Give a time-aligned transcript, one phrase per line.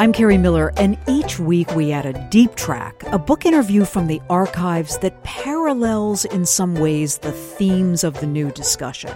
[0.00, 4.06] I'm Kerri Miller, and each week we add a deep track, a book interview from
[4.06, 9.12] the archives that parallels in some ways the themes of the new discussion.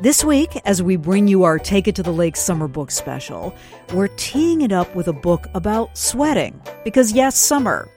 [0.00, 3.54] This week, as we bring you our Take It to the Lake summer book special,
[3.94, 6.60] we're teeing it up with a book about sweating.
[6.82, 7.88] Because yes, summer.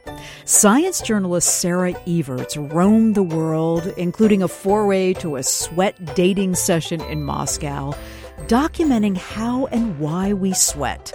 [0.45, 7.01] Science journalist Sarah Everts roamed the world, including a foray to a sweat dating session
[7.01, 7.95] in Moscow,
[8.42, 11.11] documenting how and why we sweat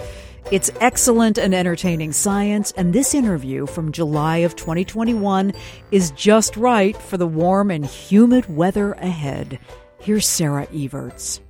[0.52, 5.52] it's excellent and entertaining science, and this interview from July of 2021
[5.91, 9.59] is just right for the warm and humid weather ahead.
[9.98, 11.40] Here's Sarah Everts.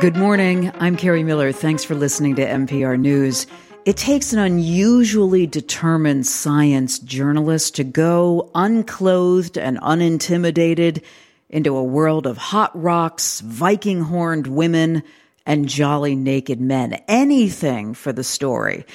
[0.00, 0.70] Good morning.
[0.78, 1.52] I'm Kerri Miller.
[1.52, 3.46] Thanks for listening to MPR News.
[3.86, 11.02] It takes an unusually determined science journalist to go unclothed and unintimidated
[11.50, 15.02] into a world of hot rocks, Viking horned women,
[15.44, 16.94] and jolly naked men.
[17.08, 18.86] Anything for the story.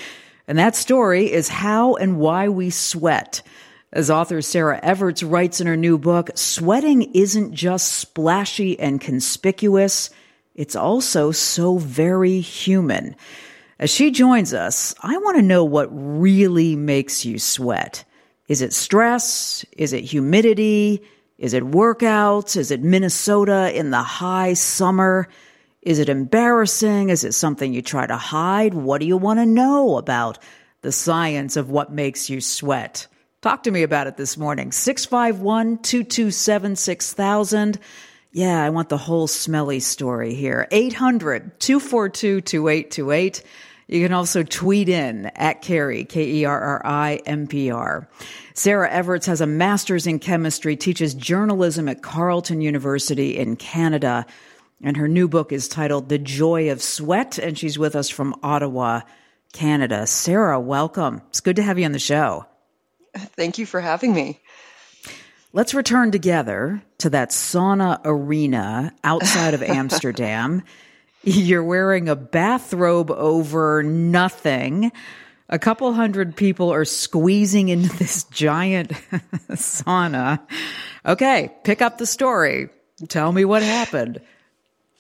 [0.48, 3.42] And that story is how and why we sweat.
[3.92, 10.10] As author Sarah Everts writes in her new book, sweating isn't just splashy and conspicuous,
[10.54, 13.16] it's also so very human.
[13.80, 18.06] As she joins us, I want to know what really makes you sweat.
[18.48, 19.66] Is it stress?
[19.76, 21.02] Is it humidity?
[21.38, 22.56] Is it workouts?
[22.56, 25.28] Is it Minnesota in the high summer?
[25.82, 27.10] Is it embarrassing?
[27.10, 28.74] Is it something you try to hide?
[28.74, 30.40] What do you want to know about
[30.82, 33.08] the science of what makes you sweat?
[33.42, 34.72] Talk to me about it this morning.
[34.72, 37.80] 651 227 6000.
[38.32, 40.68] Yeah, I want the whole smelly story here.
[40.72, 43.44] 800 242 2828.
[43.88, 48.10] You can also tweet in at Kerri, K E R R I M P R.
[48.56, 54.26] Sarah Everts has a master's in chemistry, teaches journalism at Carleton University in Canada,
[54.82, 58.36] and her new book is titled The Joy of Sweat, and she's with us from
[58.42, 59.02] Ottawa,
[59.54, 60.08] Canada.
[60.08, 61.22] Sarah, welcome.
[61.30, 62.46] It's good to have you on the show.
[63.16, 64.40] Thank you for having me.
[65.54, 70.64] Let's return together to that sauna arena outside of Amsterdam.
[71.28, 74.92] You're wearing a bathrobe over nothing.
[75.50, 78.90] A couple hundred people are squeezing into this giant
[79.50, 80.40] sauna.
[81.04, 82.70] Okay, pick up the story.
[83.08, 84.22] Tell me what happened.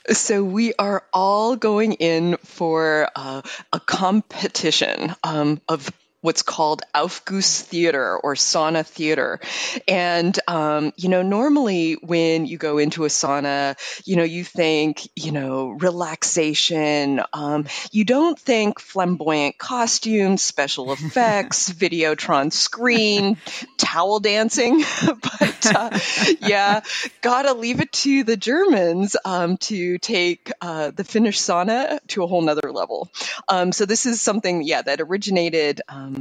[0.09, 5.91] So we are all going in for uh, a competition um, of
[6.25, 9.40] what's called Aufguss theater or sauna theater.
[9.88, 15.08] And, um, you know, normally when you go into a sauna, you know, you think,
[15.16, 17.22] you know, relaxation.
[17.31, 23.38] Um, you don't think flamboyant costumes, special effects, Videotron screen,
[23.78, 24.84] towel dancing.
[25.06, 26.00] but uh,
[26.41, 26.81] yeah,
[27.22, 32.28] gotta leave it to the Germans um, to take uh, the Finnish sauna to a
[32.28, 33.12] whole nother level.
[33.47, 36.15] Um, so this is something, yeah, that originated um,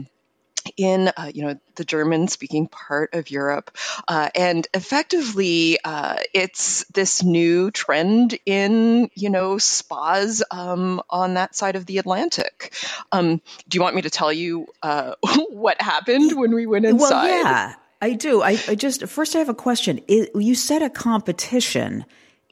[0.76, 3.76] in uh, you know the German speaking part of Europe,
[4.08, 11.54] uh, and effectively uh, it's this new trend in you know spas um, on that
[11.54, 12.75] side of the Atlantic.
[13.12, 15.14] Um, do you want me to tell you uh,
[15.50, 17.10] what happened when we went inside?
[17.10, 18.42] Well, yeah, I do.
[18.42, 20.00] I, I just first I have a question.
[20.08, 22.04] It, you said a competition.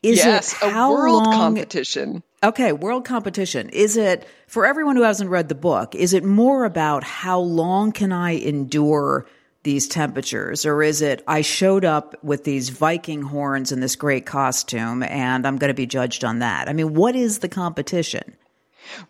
[0.02, 2.24] Is yes, it how a world long, competition.
[2.44, 3.68] Okay, world competition.
[3.68, 5.94] Is it for everyone who hasn't read the book?
[5.94, 9.26] Is it more about how long can I endure
[9.62, 14.26] these temperatures, or is it I showed up with these Viking horns and this great
[14.26, 16.68] costume, and I'm going to be judged on that?
[16.68, 18.34] I mean, what is the competition?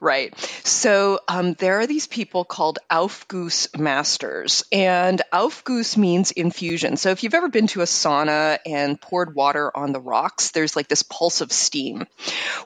[0.01, 0.37] Right.
[0.65, 6.97] So um, there are these people called Aufguss masters, and Aufguss means infusion.
[6.97, 10.77] So if you've ever been to a sauna and poured water on the rocks, there's
[10.77, 12.07] like this pulse of steam.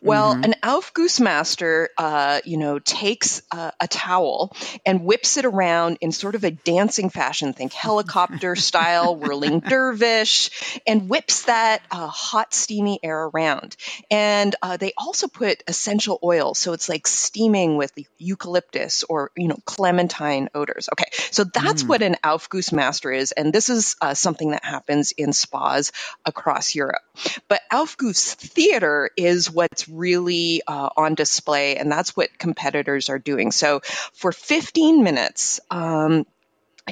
[0.02, 0.44] Well, mm-hmm.
[0.44, 6.12] an Aufguss master, uh, you know, takes uh, a towel and whips it around in
[6.12, 7.52] sort of a dancing fashion.
[7.52, 13.76] Think helicopter style, whirling dervish, and whips that uh, hot, steamy air around.
[14.10, 19.30] And uh, they also put essential oil, so it's like like steaming with eucalyptus or
[19.36, 20.88] you know clementine odors.
[20.90, 21.88] Okay, so that's mm.
[21.88, 25.92] what an Aufguss master is, and this is uh, something that happens in spas
[26.24, 27.02] across Europe.
[27.48, 33.52] But Aufguss theater is what's really uh, on display, and that's what competitors are doing.
[33.52, 33.80] So
[34.14, 35.60] for 15 minutes.
[35.70, 36.26] Um,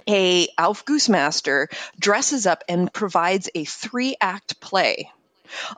[0.08, 5.08] a Aufguss master dresses up and provides a three act play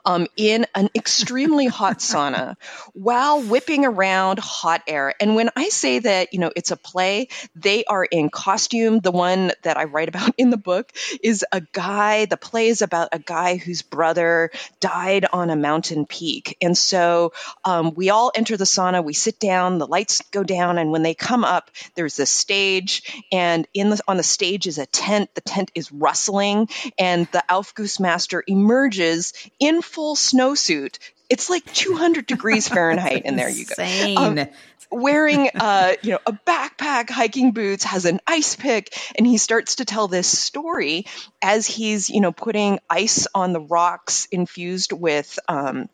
[0.05, 2.55] um, in an extremely hot sauna
[2.93, 5.13] while whipping around hot air.
[5.19, 8.99] And when I say that, you know, it's a play, they are in costume.
[8.99, 10.91] The one that I write about in the book
[11.23, 16.05] is a guy, the play is about a guy whose brother died on a mountain
[16.05, 16.57] peak.
[16.61, 17.33] And so
[17.63, 21.03] um, we all enter the sauna, we sit down, the lights go down, and when
[21.03, 25.33] they come up, there's a stage, and in the on the stage is a tent.
[25.35, 29.33] The tent is rustling, and the Aufguss master emerges
[29.67, 30.97] in full snowsuit.
[31.29, 33.49] It's like 200 degrees Fahrenheit in there.
[33.49, 34.15] You go.
[34.15, 34.47] Um,
[34.89, 39.75] wearing uh, you know a backpack, hiking boots, has an ice pick, and he starts
[39.75, 41.05] to tell this story
[41.41, 45.89] as he's you know putting ice on the rocks infused with um,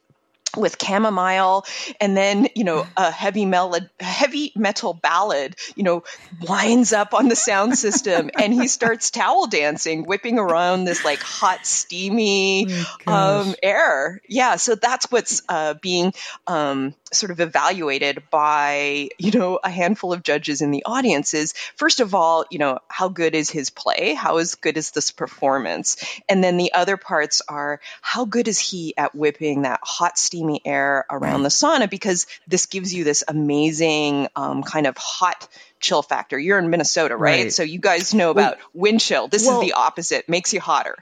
[0.55, 1.65] with chamomile
[1.99, 6.03] and then you know a heavy metal heavy metal ballad you know
[6.47, 11.19] winds up on the sound system and he starts towel dancing whipping around this like
[11.19, 12.67] hot steamy
[13.07, 14.21] oh um, air.
[14.27, 16.13] Yeah so that's what's uh, being
[16.47, 21.53] um, sort of evaluated by you know a handful of judges in the audience is
[21.75, 24.13] first of all you know how good is his play?
[24.13, 25.97] How is good is this performance?
[26.29, 30.61] And then the other parts are how good is he at whipping that hot steamy
[30.65, 35.47] air around the sauna because this gives you this amazing um, kind of hot
[35.79, 37.53] chill factor you're in minnesota right, right.
[37.53, 40.59] so you guys know about well, wind chill this well, is the opposite makes you
[40.59, 40.95] hotter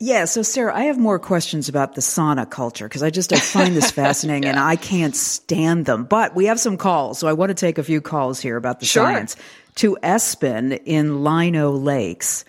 [0.00, 3.38] yeah, so Sarah, I have more questions about the sauna culture because I just I
[3.38, 4.50] find this fascinating yeah.
[4.50, 6.04] and I can't stand them.
[6.04, 8.80] But we have some calls, so I want to take a few calls here about
[8.80, 9.04] the sure.
[9.04, 9.36] science.
[9.76, 12.44] To Espen in Lino Lakes.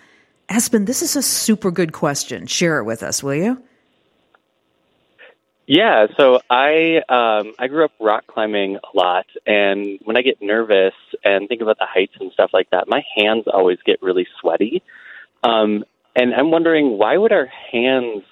[0.50, 2.48] Espen, this is a super good question.
[2.48, 3.62] Share it with us, will you?
[5.66, 10.40] Yeah, so I um, I grew up rock climbing a lot, and when I get
[10.40, 14.28] nervous and think about the heights and stuff like that, my hands always get really
[14.40, 14.82] sweaty.
[15.42, 15.84] Um,
[16.14, 18.22] and I'm wondering why would our hands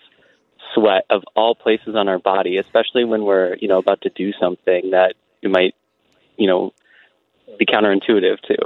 [0.74, 4.32] sweat of all places on our body, especially when we're, you know, about to do
[4.40, 5.74] something that you might,
[6.36, 6.72] you know,
[7.58, 8.56] be counterintuitive to.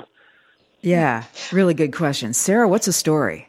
[0.80, 2.32] Yeah, really good question.
[2.34, 3.47] Sarah, what's the story?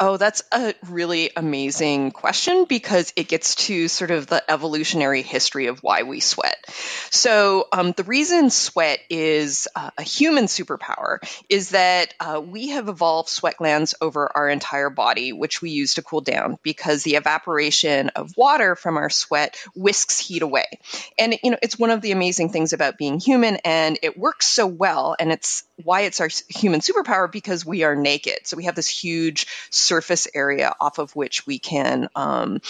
[0.00, 5.66] Oh, that's a really amazing question because it gets to sort of the evolutionary history
[5.66, 6.56] of why we sweat.
[7.10, 11.18] So, um, the reason sweat is uh, a human superpower
[11.48, 15.94] is that uh, we have evolved sweat glands over our entire body, which we use
[15.94, 20.66] to cool down because the evaporation of water from our sweat whisks heat away.
[21.18, 24.48] And, you know, it's one of the amazing things about being human, and it works
[24.48, 25.14] so well.
[25.18, 28.46] And it's why it's our human superpower because we are naked.
[28.46, 29.46] So, we have this huge
[29.82, 32.60] surface area off of which we can um,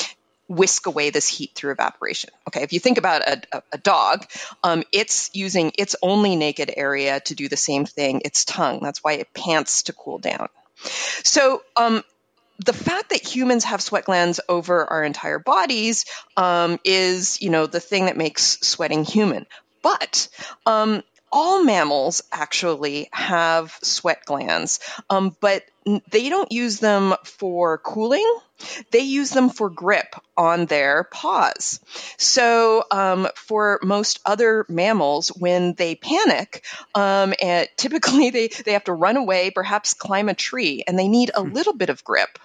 [0.48, 2.30] whisk away this heat through evaporation.
[2.48, 4.26] Okay, if you think about a, a, a dog,
[4.62, 8.80] um, it's using its only naked area to do the same thing, its tongue.
[8.82, 10.48] That's why it pants to cool down.
[11.22, 12.02] So, um,
[12.64, 16.04] the fact that humans have sweat glands over our entire bodies
[16.36, 19.46] um, is, you know, the thing that makes sweating human.
[19.82, 20.28] But
[20.64, 25.64] um, all mammals actually have sweat glands, um, but
[26.10, 28.38] they don't use them for cooling.
[28.92, 31.80] They use them for grip on their paws.
[32.18, 36.64] So, um, for most other mammals, when they panic,
[36.94, 41.08] um, and typically they, they have to run away, perhaps climb a tree, and they
[41.08, 41.52] need a hmm.
[41.52, 42.38] little bit of grip.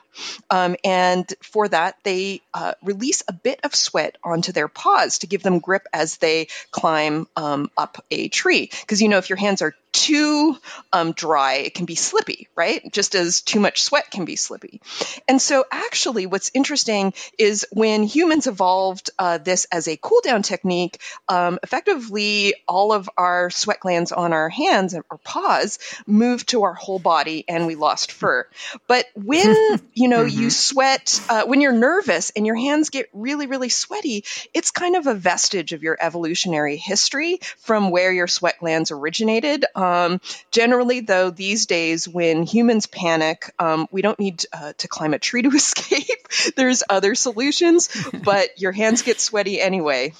[0.49, 5.27] Um, and for that, they uh, release a bit of sweat onto their paws to
[5.27, 8.69] give them grip as they climb um, up a tree.
[8.81, 10.55] Because, you know, if your hands are too
[10.93, 12.81] um, dry, it can be slippy, right?
[12.91, 14.79] Just as too much sweat can be slippy.
[15.27, 20.43] And so, actually, what's interesting is when humans evolved uh, this as a cool down
[20.43, 26.63] technique, um, effectively all of our sweat glands on our hands or paws moved to
[26.63, 28.47] our whole body and we lost fur.
[28.87, 30.41] But when you know mm-hmm.
[30.41, 34.95] you sweat, uh, when you're nervous and your hands get really, really sweaty, it's kind
[34.95, 39.65] of a vestige of your evolutionary history from where your sweat glands originated.
[39.75, 44.87] Um, um, generally, though, these days when humans panic, um, we don't need uh, to
[44.87, 46.27] climb a tree to escape.
[46.55, 47.89] There's other solutions,
[48.23, 50.13] but your hands get sweaty anyway.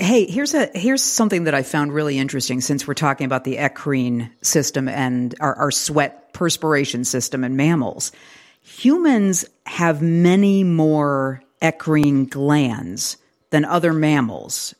[0.00, 3.56] Hey, here's a here's something that I found really interesting since we're talking about the
[3.56, 8.12] eccrine system and our, our sweat perspiration system in mammals.
[8.62, 13.16] Humans have many more eccrine glands
[13.50, 14.72] than other mammals,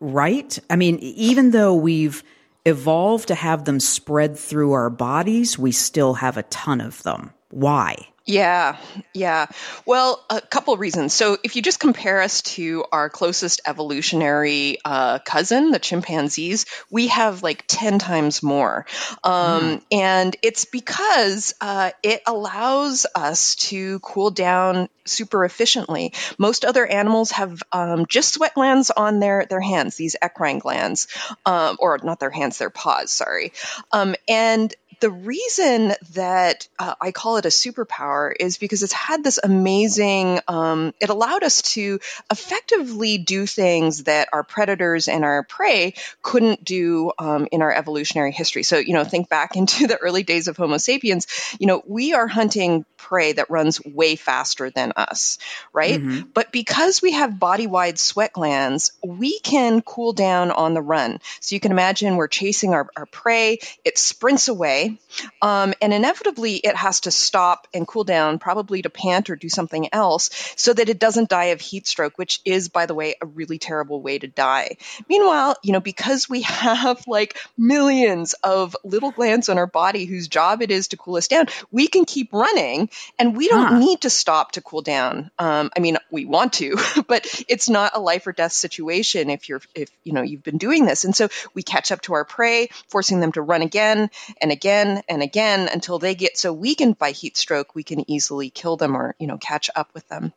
[0.00, 0.58] right?
[0.68, 2.24] I mean, even though we've
[2.64, 7.32] evolved to have them spread through our bodies, we still have a ton of them.
[7.50, 8.08] Why?
[8.26, 8.78] Yeah,
[9.12, 9.46] yeah.
[9.84, 11.12] Well, a couple reasons.
[11.12, 17.08] So, if you just compare us to our closest evolutionary uh, cousin, the chimpanzees, we
[17.08, 18.86] have like 10 times more.
[19.22, 19.82] Um, mm.
[19.92, 26.14] And it's because uh, it allows us to cool down super efficiently.
[26.38, 31.08] Most other animals have um, just sweat glands on their, their hands, these eccrine glands,
[31.44, 33.52] um, or not their hands, their paws, sorry.
[33.92, 34.72] Um, and
[35.04, 40.40] the reason that uh, I call it a superpower is because it's had this amazing,
[40.48, 45.92] um, it allowed us to effectively do things that our predators and our prey
[46.22, 48.62] couldn't do um, in our evolutionary history.
[48.62, 51.26] So, you know, think back into the early days of Homo sapiens,
[51.60, 55.36] you know, we are hunting prey that runs way faster than us,
[55.74, 56.00] right?
[56.00, 56.28] Mm-hmm.
[56.32, 61.20] But because we have body wide sweat glands, we can cool down on the run.
[61.40, 64.93] So you can imagine we're chasing our, our prey, it sprints away,
[65.42, 69.48] um, and inevitably it has to stop and cool down, probably to pant or do
[69.48, 73.14] something else, so that it doesn't die of heat stroke, which is, by the way,
[73.20, 74.76] a really terrible way to die.
[75.08, 80.28] Meanwhile, you know, because we have like millions of little glands on our body whose
[80.28, 83.78] job it is to cool us down, we can keep running and we don't huh.
[83.78, 85.30] need to stop to cool down.
[85.38, 86.76] Um, I mean, we want to,
[87.08, 90.58] but it's not a life or death situation if you're, if, you know, you've been
[90.58, 91.04] doing this.
[91.04, 94.10] And so we catch up to our prey, forcing them to run again
[94.40, 94.73] and again
[95.08, 98.96] and again until they get so weakened by heat stroke, we can easily kill them
[98.96, 100.32] or, you know, catch up with them.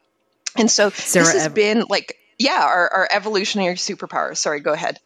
[0.55, 4.35] And so Sarah this has Ev- been like, yeah, our, our evolutionary superpower.
[4.35, 4.99] Sorry, go ahead.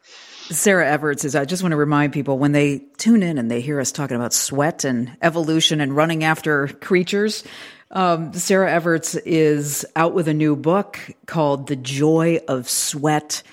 [0.49, 3.61] Sarah Everts is, I just want to remind people when they tune in and they
[3.61, 7.43] hear us talking about sweat and evolution and running after creatures,
[7.91, 13.43] um, Sarah Everts is out with a new book called The Joy of Sweat.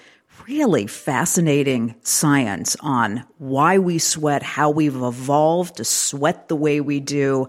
[0.48, 7.00] Really fascinating science on why we sweat, how we've evolved to sweat the way we
[7.00, 7.48] do,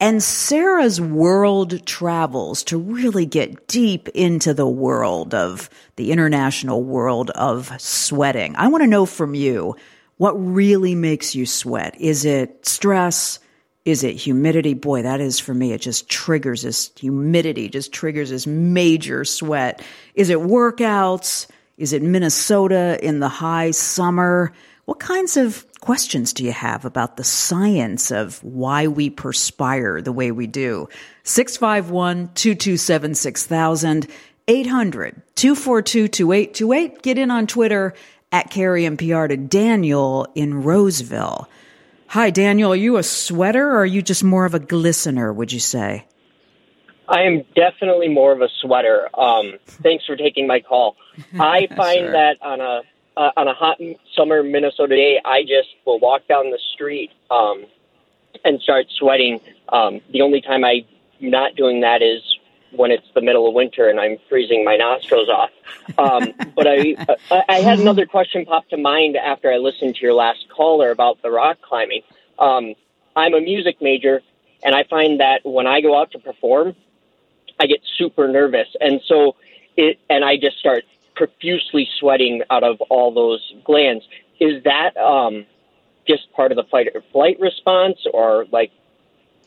[0.00, 7.30] and Sarah's world travels to really get deep into the world of the international world
[7.30, 8.56] of sweating.
[8.56, 9.76] I want to know from you
[10.16, 11.94] what really makes you sweat.
[12.00, 13.38] Is it stress?
[13.84, 14.74] Is it humidity?
[14.74, 15.72] Boy, that is for me.
[15.72, 19.80] It just triggers this humidity, just triggers this major sweat.
[20.16, 21.46] Is it workouts?
[21.78, 24.52] Is it Minnesota in the high summer?
[24.84, 30.12] What kinds of questions do you have about the science of why we perspire the
[30.12, 30.88] way we do?
[31.24, 34.06] 651 227 6000,
[34.48, 37.02] 800 242 2828.
[37.02, 37.94] Get in on Twitter
[38.32, 41.48] at Kerri MPR to Daniel in Roseville.
[42.08, 42.72] Hi, Daniel.
[42.72, 46.06] Are you a sweater or are you just more of a glistener, would you say?
[47.12, 49.08] I am definitely more of a sweater.
[49.18, 50.96] Um, thanks for taking my call.
[51.38, 52.12] I find sure.
[52.12, 52.80] that on a
[53.14, 53.78] uh, on a hot
[54.16, 57.66] summer Minnesota day, I just will walk down the street um,
[58.42, 59.40] and start sweating.
[59.68, 60.86] Um, the only time I'm
[61.20, 62.22] not doing that is
[62.70, 65.50] when it's the middle of winter and I'm freezing my nostrils off.
[65.98, 66.96] Um, but I,
[67.30, 70.90] I, I had another question pop to mind after I listened to your last caller
[70.90, 72.00] about the rock climbing.
[72.38, 72.72] Um,
[73.14, 74.22] I'm a music major,
[74.62, 76.74] and I find that when I go out to perform,
[77.60, 79.36] I get super nervous, and so
[79.76, 84.04] it, and I just start profusely sweating out of all those glands.
[84.40, 85.46] Is that um,
[86.06, 88.72] just part of the fight or flight response, or like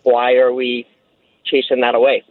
[0.04, 0.88] why are we
[1.44, 2.24] chasing that away?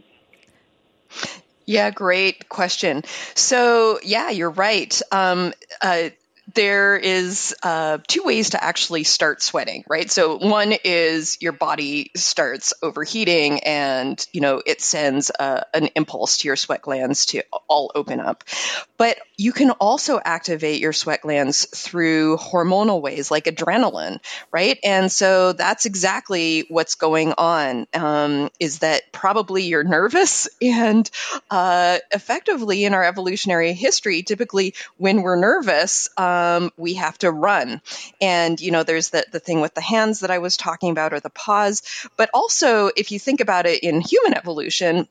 [1.66, 3.04] Yeah, great question.
[3.35, 5.00] So, yeah, you're right.
[5.11, 6.11] Um, uh,
[6.53, 10.11] there is uh, two ways to actually start sweating, right?
[10.11, 16.39] So one is your body starts overheating, and you know it sends uh, an impulse
[16.39, 18.45] to your sweat glands to all open up.
[18.99, 24.21] But you can also activate your sweat glands through hormonal ways, like adrenaline,
[24.53, 24.79] right?
[24.85, 27.87] And so that's exactly what's going on.
[27.95, 31.11] Um, is that probably you're nervous, and
[31.51, 36.11] uh, effectively in our evolutionary history, typically when we're nervous.
[36.19, 37.81] Um, um, we have to run.
[38.21, 41.12] And, you know, there's the, the thing with the hands that I was talking about
[41.12, 41.83] or the paws.
[42.17, 45.09] But also, if you think about it in human evolution,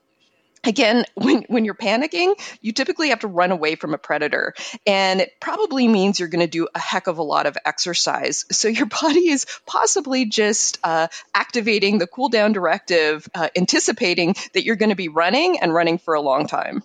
[0.65, 4.53] Again, when, when you're panicking, you typically have to run away from a predator.
[4.87, 8.45] And it probably means you're going to do a heck of a lot of exercise.
[8.63, 14.63] So your body is possibly just uh, activating the cool down directive, uh, anticipating that
[14.63, 16.81] you're going to be running and running for a long time.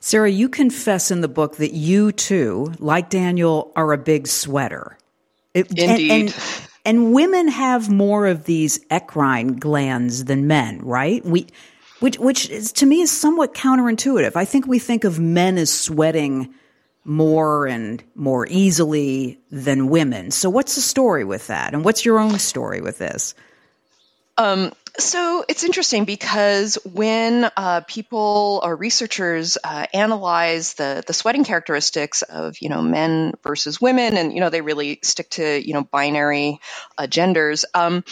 [0.00, 4.98] Sarah, you confess in the book that you too, like Daniel, are a big sweater.
[5.52, 6.10] It, Indeed.
[6.10, 11.24] And, and, and, women have more of these eccrine glands than men, right?
[11.24, 11.46] We,
[12.00, 14.36] which, which is, to me is somewhat counterintuitive.
[14.36, 16.54] I think we think of men as sweating
[17.04, 20.30] more and more easily than women.
[20.30, 21.74] So, what's the story with that?
[21.74, 23.34] And what's your own story with this?
[24.36, 31.42] Um, So it's interesting because when uh, people or researchers uh, analyze the the sweating
[31.42, 35.74] characteristics of you know men versus women, and you know they really stick to you
[35.74, 36.60] know binary
[36.96, 38.04] uh, genders, um,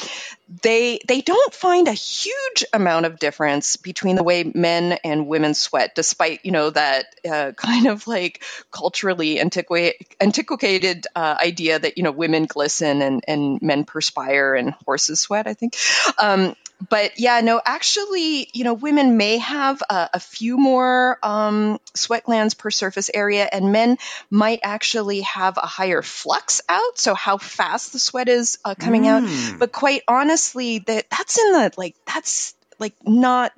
[0.60, 5.54] they they don't find a huge amount of difference between the way men and women
[5.54, 12.04] sweat, despite you know that uh, kind of like culturally antiquated uh, idea that you
[12.04, 15.46] know women glisten and and men perspire and horses sweat.
[15.46, 15.76] I think.
[16.18, 16.54] Um,
[16.88, 22.24] but yeah, no, actually, you know, women may have a, a few more um, sweat
[22.24, 23.98] glands per surface area, and men
[24.30, 26.98] might actually have a higher flux out.
[26.98, 29.52] So how fast the sweat is uh, coming mm.
[29.52, 29.58] out.
[29.58, 30.41] But quite honestly,
[30.86, 33.52] that that's in the like that's like not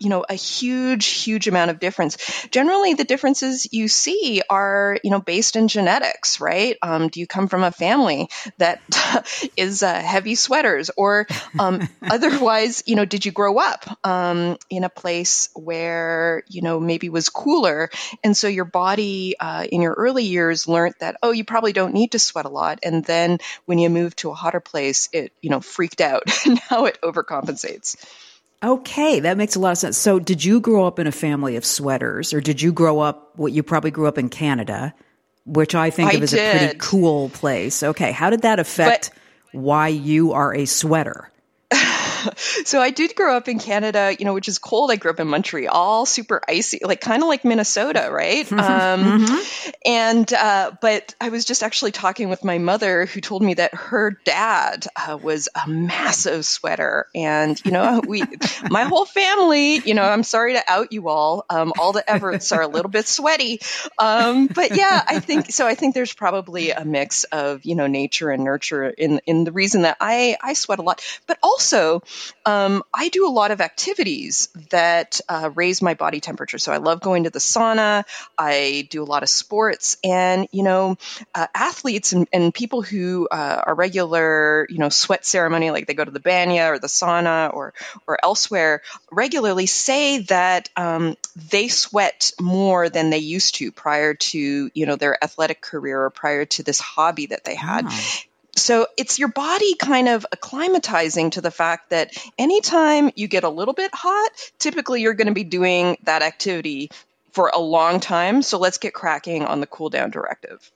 [0.00, 2.16] you know a huge huge amount of difference.
[2.50, 6.76] Generally the differences you see are you know based in genetics right?
[6.82, 8.28] Um, do you come from a family
[8.58, 8.80] that
[9.56, 10.90] is uh, heavy sweaters?
[10.96, 11.26] Or
[11.58, 16.80] um, otherwise you know did you grow up um, in a place where you know
[16.80, 17.90] maybe was cooler?
[18.24, 21.94] And so your body uh, in your early years learned that oh you probably don't
[21.94, 22.80] need to sweat a lot.
[22.82, 26.22] And then when you move to a hotter place it you know freaked out.
[26.70, 27.96] Now it overcompensates
[28.62, 29.96] Okay, that makes a lot of sense.
[29.96, 33.32] So, did you grow up in a family of sweaters, or did you grow up?
[33.36, 34.94] What you probably grew up in Canada,
[35.46, 36.56] which I think I of as did.
[36.56, 37.82] a pretty cool place.
[37.82, 39.10] Okay, how did that affect
[39.52, 41.29] but, why you are a sweater?
[42.64, 44.90] so I did grow up in Canada, you know, which is cold.
[44.90, 48.50] I grew up in Montreal, all super icy, like kind of like Minnesota, right?
[48.52, 49.70] um, mm-hmm.
[49.84, 53.74] And uh, but I was just actually talking with my mother, who told me that
[53.74, 58.22] her dad uh, was a massive sweater, and you know, we,
[58.70, 62.52] my whole family, you know, I'm sorry to out you all, um, all the Everts
[62.52, 63.60] are a little bit sweaty,
[63.98, 65.66] um, but yeah, I think so.
[65.66, 69.52] I think there's probably a mix of you know nature and nurture in in the
[69.52, 72.02] reason that I I sweat a lot, but also
[72.46, 76.58] um, I do a lot of activities that uh, raise my body temperature.
[76.58, 78.04] So I love going to the sauna.
[78.38, 80.96] I do a lot of sports, and you know,
[81.34, 85.94] uh, athletes and, and, people who uh, are regular, you know, sweat ceremony, like they
[85.94, 87.72] go to the banya or the sauna or
[88.06, 91.16] or elsewhere, regularly say that um,
[91.50, 96.10] they sweat more than they used to prior to you know their athletic career or
[96.10, 97.86] prior to this hobby that they had.
[97.86, 98.20] Oh
[98.60, 103.48] so it's your body kind of acclimatizing to the fact that anytime you get a
[103.48, 106.90] little bit hot, typically you're going to be doing that activity
[107.32, 108.42] for a long time.
[108.42, 110.70] So let's get cracking on the cool down directive.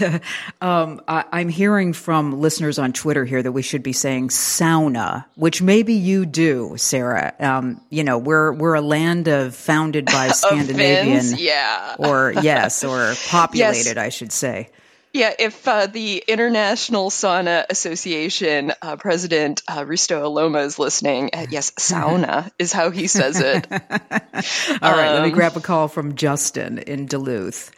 [0.60, 5.24] um, I, am hearing from listeners on Twitter here that we should be saying sauna,
[5.34, 7.34] which maybe you do, Sarah.
[7.38, 13.14] Um, you know, we're we're a land of founded by Scandinavian, yeah, or yes, or
[13.28, 13.96] populated, yes.
[13.96, 14.70] I should say.
[15.12, 21.46] Yeah, if uh, the International Sauna Association uh, president uh, Risto Elomaa is listening, uh,
[21.48, 23.66] yes, sauna is how he says it.
[23.72, 27.70] All right, um, let me um, grab a call from Justin in Duluth.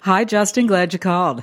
[0.00, 0.66] Hi, Justin.
[0.66, 1.42] Glad you called.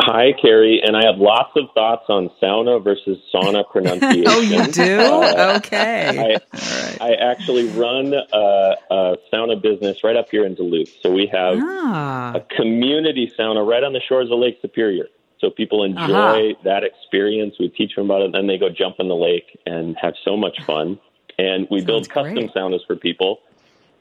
[0.00, 4.24] Hi, Kerri, and I have lots of thoughts on sauna versus sauna pronunciation.
[4.28, 5.00] oh, you do?
[5.00, 6.38] Uh, okay.
[6.52, 10.90] I, I, actually run a, a, sauna business right up here in Duluth.
[11.02, 12.34] So we have ah.
[12.36, 15.06] a community sauna right on the shores of Lake Superior.
[15.40, 16.62] So people enjoy uh-huh.
[16.62, 17.56] that experience.
[17.58, 20.36] We teach them about it, then they go jump in the lake and have so
[20.36, 21.00] much fun.
[21.38, 22.54] And we Sounds build custom great.
[22.54, 23.40] saunas for people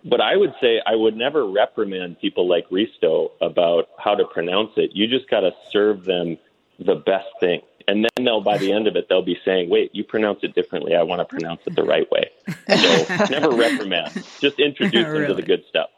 [0.03, 4.71] but I would say I would never reprimand people like Risto about how to pronounce
[4.77, 4.91] it.
[4.93, 6.37] You just got to serve them
[6.79, 7.61] the best thing.
[7.87, 10.53] And then they'll, by the end of it, they'll be saying, wait, you pronounce it
[10.53, 10.93] differently.
[10.95, 12.29] I want to pronounce it the right way.
[12.67, 14.13] So never reprimand.
[14.41, 15.19] Just introduce really?
[15.19, 15.89] them to the good stuff.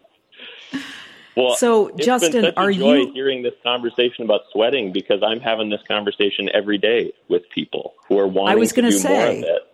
[1.36, 6.50] Well, so Justin, are you hearing this conversation about sweating because I'm having this conversation
[6.54, 9.74] every day with people who are wanting I was to do say, more of it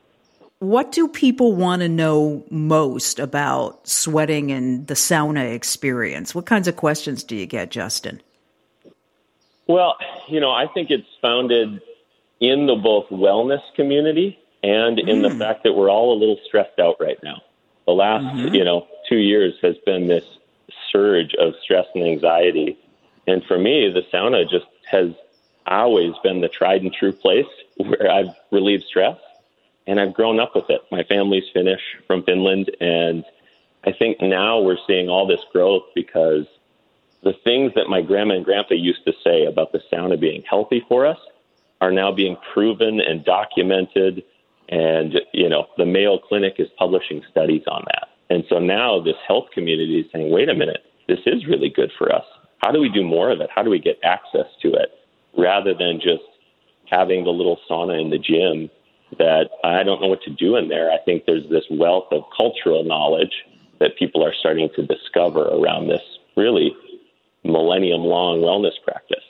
[0.59, 6.33] what do people want to know most about sweating and the sauna experience?
[6.33, 8.21] What kinds of questions do you get, Justin?
[9.67, 11.81] Well, you know, I think it's founded
[12.39, 15.29] in the both wellness community and in mm.
[15.29, 17.41] the fact that we're all a little stressed out right now.
[17.85, 18.55] The last, mm-hmm.
[18.55, 20.25] you know, two years has been this
[20.91, 22.77] surge of stress and anxiety.
[23.27, 25.11] And for me, the sauna just has
[25.67, 27.45] always been the tried and true place
[27.77, 29.17] where I've relieved stress
[29.87, 30.81] and I've grown up with it.
[30.91, 33.23] My family's Finnish from Finland, and
[33.85, 36.45] I think now we're seeing all this growth because
[37.23, 40.83] the things that my grandma and grandpa used to say about the sauna being healthy
[40.87, 41.17] for us
[41.81, 44.23] are now being proven and documented.
[44.69, 48.09] And, you know, the Mayo Clinic is publishing studies on that.
[48.29, 51.91] And so now this health community is saying, wait a minute, this is really good
[51.97, 52.25] for us.
[52.63, 53.49] How do we do more of it?
[53.53, 54.89] How do we get access to it
[55.37, 56.23] rather than just
[56.89, 58.69] having the little sauna in the gym
[59.17, 60.91] that I don't know what to do in there.
[60.91, 63.33] I think there's this wealth of cultural knowledge
[63.79, 66.01] that people are starting to discover around this
[66.35, 66.75] really
[67.43, 69.23] millennium long wellness practice.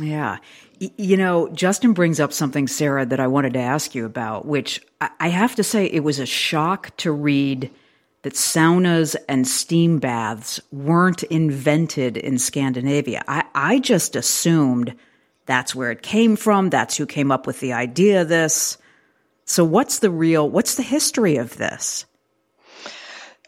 [0.00, 0.38] Yeah.
[0.78, 4.84] You know, Justin brings up something, Sarah, that I wanted to ask you about, which
[5.00, 7.70] I have to say it was a shock to read
[8.22, 13.22] that saunas and steam baths weren't invented in Scandinavia.
[13.28, 14.94] I, I just assumed
[15.46, 16.70] that's where it came from.
[16.70, 18.78] That's who came up with the idea of this.
[19.44, 22.06] So what's the real, what's the history of this?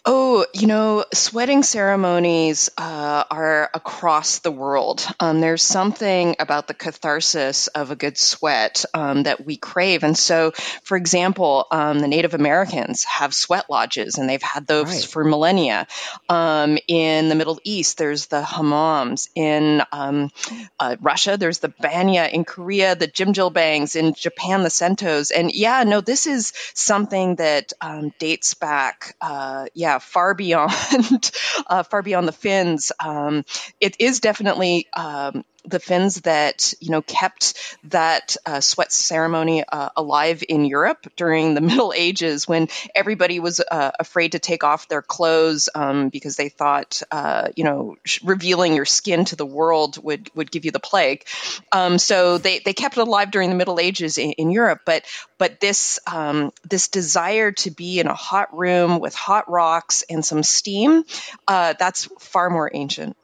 [0.09, 5.05] Oh, you know, sweating ceremonies uh, are across the world.
[5.19, 10.05] Um, there's something about the catharsis of a good sweat um, that we crave.
[10.05, 10.53] And so,
[10.85, 15.05] for example, um, the Native Americans have sweat lodges, and they've had those right.
[15.05, 15.88] for millennia.
[16.29, 19.29] Um, in the Middle East, there's the hammams.
[19.35, 20.31] In um,
[20.79, 22.31] uh, Russia, there's the banya.
[22.33, 23.97] In Korea, the jjimjilbangs.
[23.97, 25.33] In Japan, the sentos.
[25.37, 30.72] And yeah, no, this is something that um, dates back, uh, yeah far beyond
[31.66, 32.92] uh, far beyond the Finns.
[33.04, 33.44] Um,
[33.80, 39.90] it is definitely um, the Finns that you know kept that uh, sweat ceremony uh,
[39.96, 44.88] alive in Europe during the Middle Ages, when everybody was uh, afraid to take off
[44.88, 50.02] their clothes um, because they thought uh, you know revealing your skin to the world
[50.02, 51.24] would would give you the plague.
[51.72, 55.05] Um, so they they kept it alive during the Middle Ages in, in Europe, but
[55.38, 60.24] but this um, this desire to be in a hot room with hot rocks and
[60.24, 61.05] some steam
[61.48, 63.16] uh, that's far more ancient.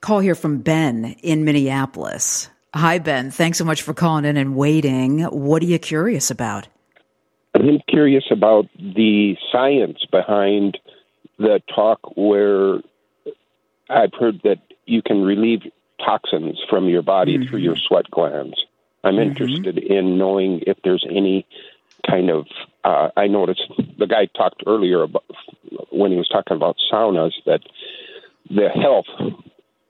[0.00, 2.48] Call here from Ben in Minneapolis.
[2.74, 3.30] Hi, Ben.
[3.30, 5.22] Thanks so much for calling in and waiting.
[5.24, 6.68] What are you curious about?
[7.54, 10.78] I'm curious about the science behind
[11.38, 12.80] the talk where
[13.88, 15.62] I've heard that you can relieve
[16.04, 17.48] toxins from your body mm-hmm.
[17.48, 18.64] through your sweat glands.
[19.02, 19.30] I'm mm-hmm.
[19.30, 21.46] interested in knowing if there's any
[22.08, 22.46] kind of.
[22.84, 25.24] Uh, I noticed the guy talked earlier about
[25.90, 27.60] when he was talking about saunas that
[28.48, 29.06] the health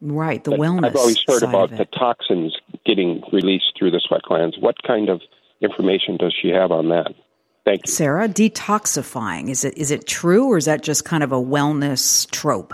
[0.00, 0.86] Right, the wellness.
[0.86, 4.56] I've always heard about the toxins getting released through the sweat glands.
[4.58, 5.20] What kind of
[5.60, 7.14] information does she have on that?
[7.64, 7.92] Thank you.
[7.92, 9.50] Sarah, detoxifying.
[9.50, 12.72] Is it is it true or is that just kind of a wellness trope?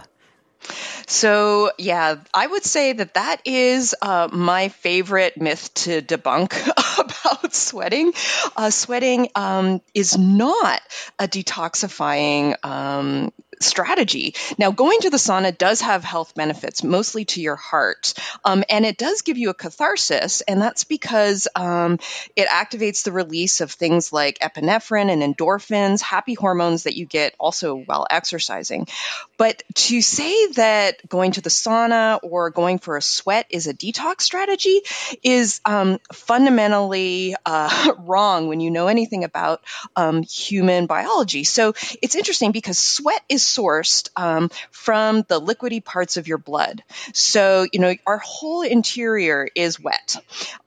[1.06, 6.52] So, yeah, I would say that that is uh, my favorite myth to debunk
[6.98, 8.12] about sweating.
[8.56, 10.80] Uh, sweating um, is not
[11.18, 14.34] a detoxifying um, strategy.
[14.58, 18.14] Now, going to the sauna does have health benefits, mostly to your heart,
[18.44, 21.98] um, and it does give you a catharsis, and that's because um,
[22.34, 27.34] it activates the release of things like epinephrine and endorphins, happy hormones that you get
[27.38, 28.86] also while exercising.
[29.38, 33.74] But to say that going to the sauna or going for a sweat is a
[33.74, 34.80] detox strategy
[35.22, 39.62] is um, fundamentally uh, wrong when you know anything about
[39.94, 41.44] um, human biology.
[41.44, 46.82] So it's interesting because sweat is sourced um, from the liquidy parts of your blood.
[47.12, 50.16] So, you know, our whole interior is wet.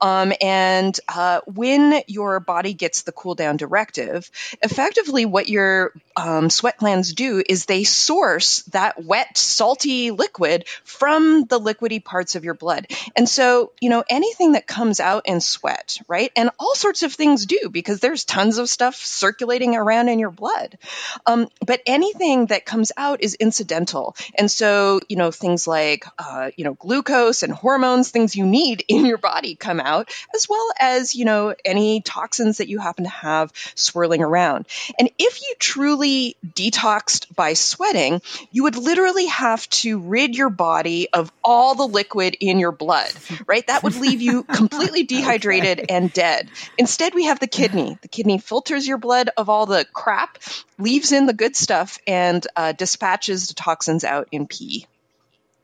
[0.00, 4.30] Um, and uh, when your body gets the cool down directive,
[4.62, 11.44] effectively what your um, sweat glands do is they source that wet, salty liquid from
[11.44, 12.86] the liquidy parts of your blood.
[13.16, 16.30] And so, you know, anything that comes out in sweat, right?
[16.36, 20.30] And all sorts of things do because there's tons of stuff circulating around in your
[20.30, 20.78] blood.
[21.26, 24.14] Um, but anything that comes out is incidental.
[24.36, 28.84] And so, you know, things like, uh, you know, glucose and hormones, things you need
[28.88, 33.04] in your body come out, as well as, you know, any toxins that you happen
[33.04, 34.66] to have swirling around.
[34.98, 41.08] And if you truly detoxed by sweating, you would literally have to rid your body
[41.12, 43.10] of all the liquid in your blood,
[43.46, 43.66] right?
[43.66, 45.86] That would leave you completely dehydrated okay.
[45.88, 46.48] and dead.
[46.78, 47.98] Instead, we have the kidney.
[48.00, 50.38] The kidney filters your blood of all the crap,
[50.80, 54.86] leaves in the good stuff, and uh, dispatches the toxins out in pee.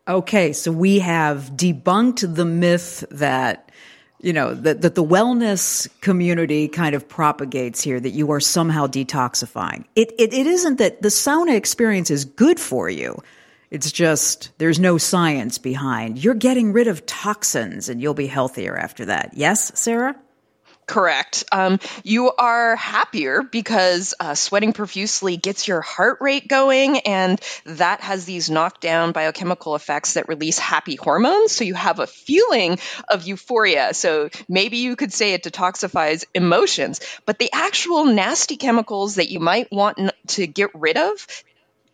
[0.08, 3.70] Okay, so we have debunked the myth that
[4.20, 8.86] you know that, that the wellness community kind of propagates here that you are somehow
[8.86, 9.84] detoxifying.
[9.94, 13.20] It, it it isn't that the sauna experience is good for you.
[13.70, 16.22] It's just there's no science behind.
[16.22, 19.32] You're getting rid of toxins and you'll be healthier after that.
[19.34, 20.14] Yes, Sarah?
[20.86, 21.42] Correct.
[21.50, 28.00] Um, you are happier because uh, sweating profusely gets your heart rate going, and that
[28.02, 31.50] has these knockdown biochemical effects that release happy hormones.
[31.50, 33.94] So you have a feeling of euphoria.
[33.94, 39.40] So maybe you could say it detoxifies emotions, but the actual nasty chemicals that you
[39.40, 41.26] might want to get rid of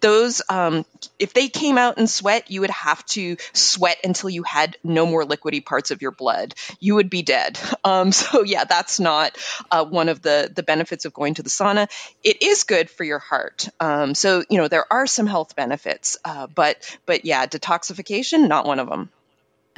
[0.02, 0.84] those um,
[1.18, 5.06] if they came out in sweat, you would have to sweat until you had no
[5.06, 6.54] more liquidy parts of your blood.
[6.78, 7.58] You would be dead.
[7.84, 9.36] Um, so yeah, that's not
[9.70, 11.90] uh, one of the the benefits of going to the sauna.
[12.22, 13.68] It is good for your heart.
[13.80, 18.66] Um, so you know there are some health benefits, uh, but but yeah, detoxification not
[18.66, 19.10] one of them.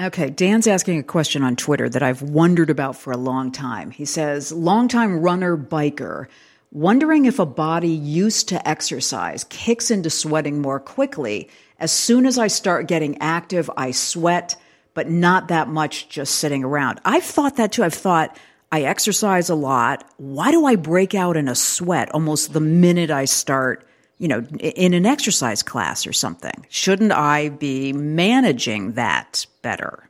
[0.01, 3.93] Okay, Dan's asking a question on Twitter that I've wondered about for a long time.
[3.93, 6.27] He says, longtime runner biker,
[6.75, 11.49] wondering if a body used to exercise kicks into sweating more quickly.
[11.79, 14.57] As soon as I start getting active, I sweat,
[14.93, 17.01] but not that much just sitting around.
[17.05, 17.85] I've thought that too.
[17.85, 18.39] I've thought,
[18.71, 20.05] I exercise a lot.
[20.19, 23.87] Why do I break out in a sweat almost the minute I start
[24.19, 26.67] you know, in an exercise class or something?
[26.69, 30.09] Shouldn't I be managing that better?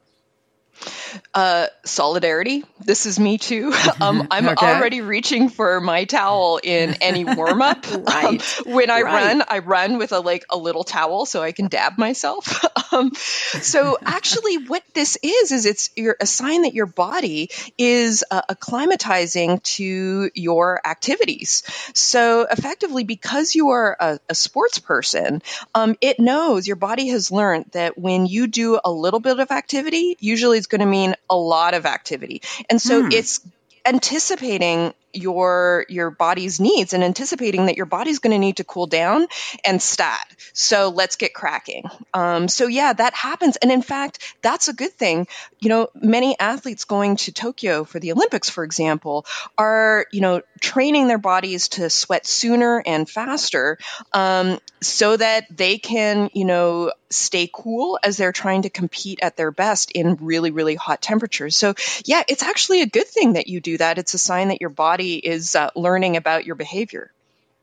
[1.32, 2.64] Uh, solidarity.
[2.80, 3.72] This is me too.
[4.00, 4.66] Um, I'm okay.
[4.66, 7.86] already reaching for my towel in any warm up.
[7.90, 8.58] right.
[8.66, 9.26] Um, when I right.
[9.26, 12.64] run, I run with a like a little towel so I can dab myself.
[12.92, 18.42] um, so actually, what this is is it's a sign that your body is uh,
[18.50, 21.62] acclimatizing to your activities.
[21.94, 25.42] So effectively, because you are a, a sports person,
[25.74, 29.50] um, it knows your body has learned that when you do a little bit of
[29.50, 32.40] activity, usually it's going to mean a lot of activity.
[32.70, 33.12] And so hmm.
[33.12, 33.40] it's
[33.84, 38.86] anticipating your your body's needs and anticipating that your body's going to need to cool
[38.86, 39.26] down
[39.64, 40.26] and stat.
[40.52, 41.84] So let's get cracking.
[42.12, 45.26] Um, so yeah, that happens, and in fact, that's a good thing.
[45.60, 49.26] You know, many athletes going to Tokyo for the Olympics, for example,
[49.58, 53.78] are you know training their bodies to sweat sooner and faster,
[54.12, 59.36] um, so that they can you know stay cool as they're trying to compete at
[59.36, 61.56] their best in really really hot temperatures.
[61.56, 61.74] So
[62.04, 63.98] yeah, it's actually a good thing that you do that.
[63.98, 67.12] It's a sign that your body body is uh, learning about your behavior.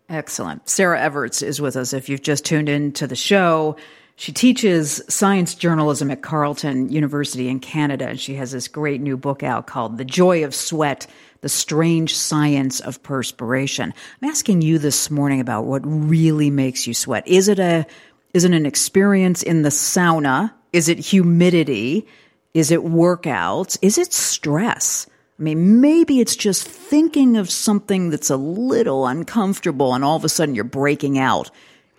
[0.09, 0.67] Excellent.
[0.67, 1.93] Sarah Everts is with us.
[1.93, 3.77] If you've just tuned in to the show,
[4.17, 9.17] she teaches science journalism at Carleton University in Canada, and she has this great new
[9.17, 11.07] book out called The Joy of Sweat
[11.39, 13.93] The Strange Science of Perspiration.
[14.21, 17.27] I'm asking you this morning about what really makes you sweat.
[17.27, 17.85] Is it a
[18.33, 20.53] is it an experience in the sauna?
[20.71, 22.07] Is it humidity?
[22.53, 23.77] Is it workouts?
[23.81, 25.07] Is it stress?
[25.41, 30.23] I mean, maybe it's just thinking of something that's a little uncomfortable and all of
[30.23, 31.49] a sudden you're breaking out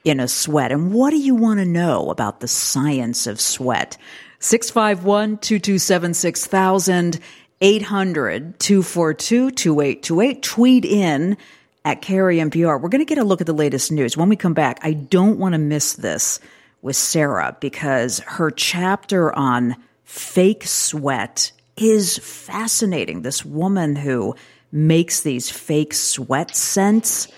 [0.04, 0.70] in a sweat.
[0.70, 3.98] And what do you want to know about the science of sweat?
[4.38, 7.18] 651 227 6000
[7.60, 10.42] 800 242 2828.
[10.44, 11.36] Tweet in
[11.84, 12.80] at Kerri MPR.
[12.80, 14.16] We're going to get a look at the latest news.
[14.16, 16.38] When we come back, I don't want to miss this
[16.80, 19.74] with Sarah because her chapter on
[20.04, 23.22] fake sweat is fascinating.
[23.22, 24.34] This woman who
[24.70, 27.28] makes these fake sweat scents.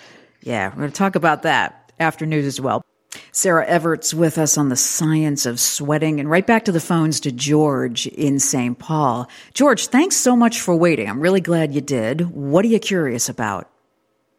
[0.42, 2.85] Yeah, we're going to talk about that after news as well.
[3.33, 6.20] Sarah Everts with us on the science of sweating.
[6.20, 8.79] And right back to the phones to George in St.
[8.79, 9.29] Paul.
[9.53, 11.09] George, thanks so much for waiting.
[11.09, 12.33] I'm really glad you did.
[12.33, 13.70] What are you curious about?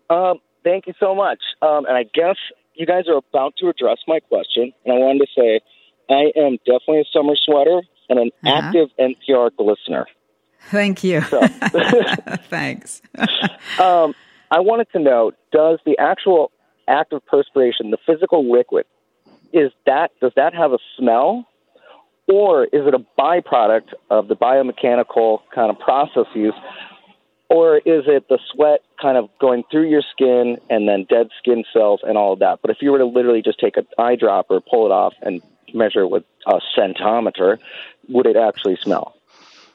[0.10, 1.40] Um, thank you so much.
[1.62, 2.36] Um, and I guess
[2.74, 4.74] you guys are about to address my question.
[4.86, 5.60] And I wanted to say
[6.10, 8.56] I am definitely a summer sweater and an uh-huh.
[8.56, 10.08] active NPR listener.
[10.70, 11.22] Thank you.
[11.22, 11.42] So.
[12.50, 13.02] Thanks.
[13.80, 14.16] um,
[14.52, 16.52] I wanted to know: Does the actual
[16.88, 18.86] act of perspiration, the physical liquid,
[19.54, 21.48] is that does that have a smell,
[22.28, 26.56] or is it a byproduct of the biomechanical kind of process use,
[27.50, 31.64] or is it the sweat kind of going through your skin and then dead skin
[31.72, 32.60] cells and all of that?
[32.62, 35.42] But if you were to literally just take an eyedropper, pull it off, and
[35.74, 37.58] measure it with a scentometer,
[38.08, 39.16] would it actually smell?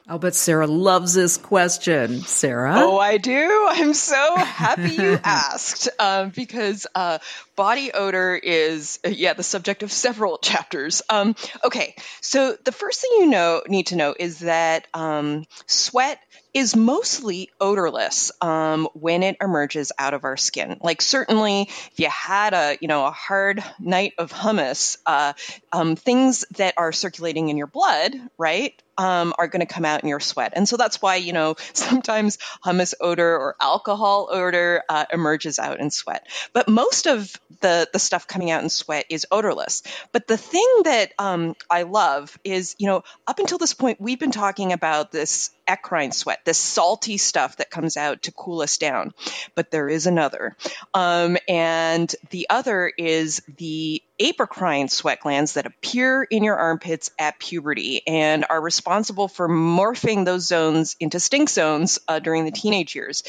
[0.07, 2.19] I'll bet Sarah loves this question.
[2.21, 2.73] Sarah?
[2.75, 3.67] Oh, I do.
[3.69, 7.19] I'm so happy you asked um, because uh,
[7.61, 11.03] body odor is, yeah, the subject of several chapters.
[11.11, 16.17] Um, okay, so the first thing you know need to know is that um, sweat
[16.55, 20.79] is mostly odorless um, when it emerges out of our skin.
[20.81, 25.33] Like certainly, if you had a you know a hard night of hummus, uh,
[25.71, 30.03] um, things that are circulating in your blood, right, um, are going to come out
[30.03, 30.53] in your sweat.
[30.55, 35.79] And so that's why, you know, sometimes hummus odor or alcohol odor uh, emerges out
[35.79, 36.27] in sweat.
[36.53, 39.83] But most of the, the stuff coming out in sweat is odorless.
[40.11, 44.19] But the thing that um, I love is, you know, up until this point, we've
[44.19, 48.77] been talking about this eccrine sweat, this salty stuff that comes out to cool us
[48.77, 49.11] down.
[49.55, 50.55] But there is another.
[50.93, 57.39] Um, and the other is the apocrine sweat glands that appear in your armpits at
[57.39, 62.95] puberty and are responsible for morphing those zones into stink zones uh, during the teenage
[62.95, 63.23] years.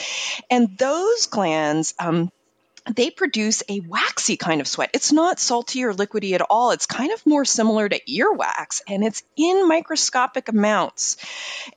[0.50, 2.30] And those glands, um,
[2.90, 4.90] they produce a waxy kind of sweat.
[4.92, 6.72] It's not salty or liquidy at all.
[6.72, 11.16] It's kind of more similar to earwax, and it's in microscopic amounts.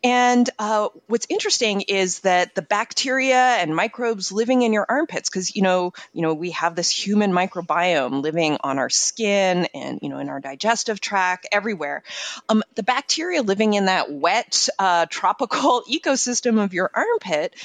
[0.03, 5.55] And uh, what's interesting is that the bacteria and microbes living in your armpits, because
[5.55, 10.09] you know, you know, we have this human microbiome living on our skin and you
[10.09, 12.03] know in our digestive tract, everywhere.
[12.49, 17.55] Um, the bacteria living in that wet uh, tropical ecosystem of your armpit,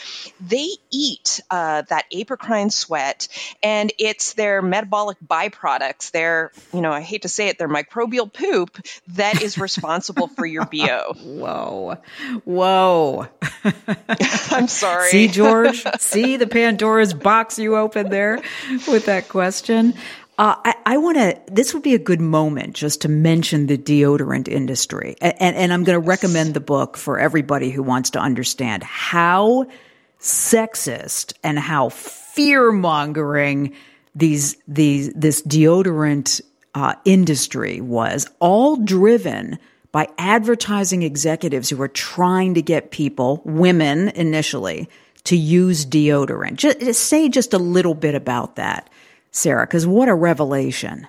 [0.40, 3.29] they eat uh, that apocrine sweat
[3.62, 8.32] and it's their metabolic byproducts, their, you know, I hate to say it, their microbial
[8.32, 11.14] poop that is responsible for your BO.
[11.22, 11.96] Whoa.
[12.44, 13.28] Whoa.
[14.50, 15.10] I'm sorry.
[15.10, 15.84] See, George?
[15.98, 18.40] See the Pandora's box you opened there
[18.88, 19.94] with that question?
[20.40, 23.76] Uh, I, I want to, this would be a good moment just to mention the
[23.76, 25.16] deodorant industry.
[25.20, 28.82] And, and, and I'm going to recommend the book for everybody who wants to understand
[28.82, 29.66] how
[30.20, 33.74] sexist and how fear mongering
[34.14, 36.40] these these this deodorant
[36.74, 39.59] uh, industry was, all driven
[39.92, 44.88] by advertising executives who were trying to get people, women initially,
[45.24, 46.54] to use deodorant.
[46.54, 48.88] Just, just say just a little bit about that,
[49.33, 51.06] Sarah, because what a revelation.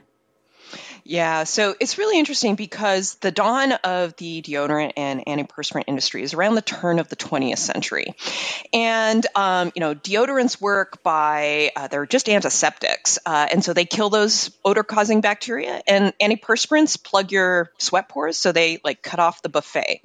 [1.04, 6.34] Yeah, so it's really interesting because the dawn of the deodorant and antiperspirant industry is
[6.34, 8.16] around the turn of the 20th century.
[8.72, 13.18] And, um, you know, deodorants work by, uh, they're just antiseptics.
[13.26, 15.82] Uh, and so they kill those odor causing bacteria.
[15.88, 18.38] And antiperspirants plug your sweat pores.
[18.38, 20.02] So they like cut off the buffet.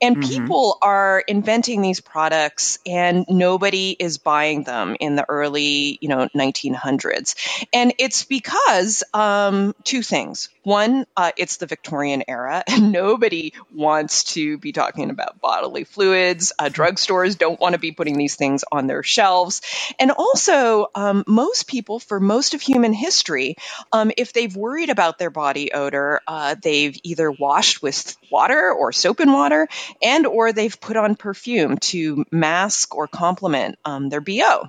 [0.00, 0.28] And mm-hmm.
[0.28, 6.28] people are inventing these products and nobody is buying them in the early, you know,
[6.34, 7.66] 1900s.
[7.72, 10.48] And it's because um, two things things.
[10.62, 16.52] One, uh, it's the Victorian era, and nobody wants to be talking about bodily fluids.
[16.58, 19.62] Uh, drugstores don't want to be putting these things on their shelves.
[19.98, 23.56] And also, um, most people, for most of human history,
[23.92, 28.92] um, if they've worried about their body odor, uh, they've either washed with water or
[28.92, 29.68] soap and water,
[30.02, 34.68] and or they've put on perfume to mask or complement um, their BO.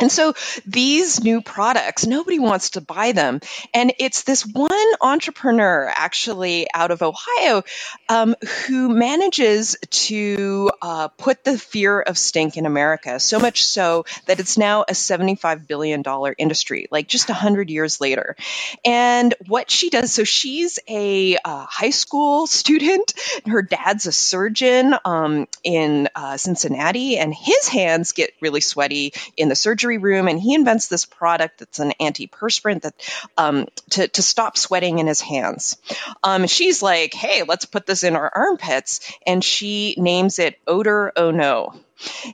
[0.00, 0.32] And so
[0.66, 3.40] these new products, nobody wants to buy them.
[3.74, 7.62] And it's this one entrepreneur actually out of Ohio
[8.08, 8.34] um,
[8.66, 14.40] who manages to uh, put the fear of stink in America, so much so that
[14.40, 16.02] it's now a $75 billion
[16.38, 18.36] industry, like just 100 years later.
[18.84, 23.12] And what she does, so she's a uh, high school student,
[23.46, 29.48] her dad's a surgeon um, in uh, Cincinnati, and his hands get really sweaty in
[29.48, 32.94] the surgery surgery room, and he invents this product that's an antiperspirant that
[33.36, 35.76] um, to to stop sweating in his hands.
[36.22, 41.12] Um, she's like, "Hey, let's put this in our armpits," and she names it Odor
[41.16, 41.74] Oh No.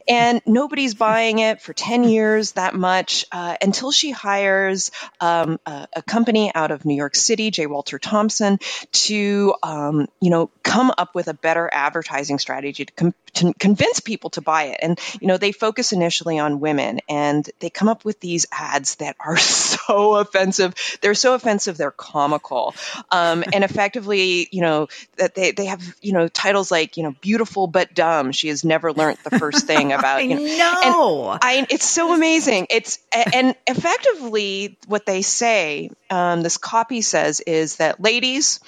[0.08, 5.88] And nobody's buying it for 10 years that much uh, until she hires um, a,
[5.94, 7.66] a, company out of New York City, J.
[7.66, 8.58] Walter Thompson,
[8.92, 14.00] to, um, you know, come up with a better advertising strategy to, com- to convince
[14.00, 14.78] people to buy it.
[14.82, 18.96] And, you know, they focus initially on women and they come up with these ads
[18.96, 20.74] that are so offensive.
[21.00, 22.74] They're so offensive, they're comical.
[23.10, 27.14] Um, and effectively, you know, that they, they have, you know, titles like, you know,
[27.20, 28.32] beautiful but dumb.
[28.32, 32.66] She has never learned the first thing about you know, and I, it's so amazing.
[32.70, 35.90] It's and effectively what they say.
[36.08, 38.60] Um, this copy says is that ladies,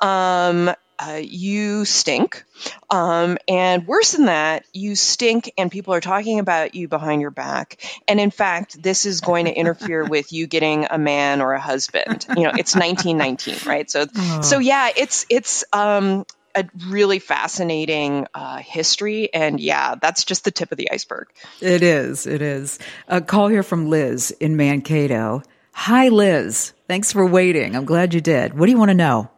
[0.00, 2.44] um, uh, you stink.
[2.90, 7.30] Um, and worse than that, you stink and people are talking about you behind your
[7.30, 7.82] back.
[8.08, 11.60] And in fact, this is going to interfere with you getting a man or a
[11.60, 12.26] husband.
[12.36, 13.90] You know, it's 1919, right?
[13.90, 14.40] So, oh.
[14.42, 16.24] so yeah, it's, it's, um,
[16.56, 19.32] a really fascinating uh, history.
[19.32, 21.28] And yeah, that's just the tip of the iceberg.
[21.60, 22.26] It is.
[22.26, 22.78] It is.
[23.08, 25.42] A call here from Liz in Mankato.
[25.72, 26.72] Hi, Liz.
[26.88, 27.76] Thanks for waiting.
[27.76, 28.58] I'm glad you did.
[28.58, 29.30] What do you want to know?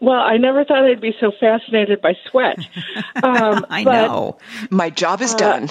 [0.00, 2.58] Well, I never thought I'd be so fascinated by sweat.
[3.22, 4.38] Um, I but, know.
[4.70, 5.68] My job is uh, done.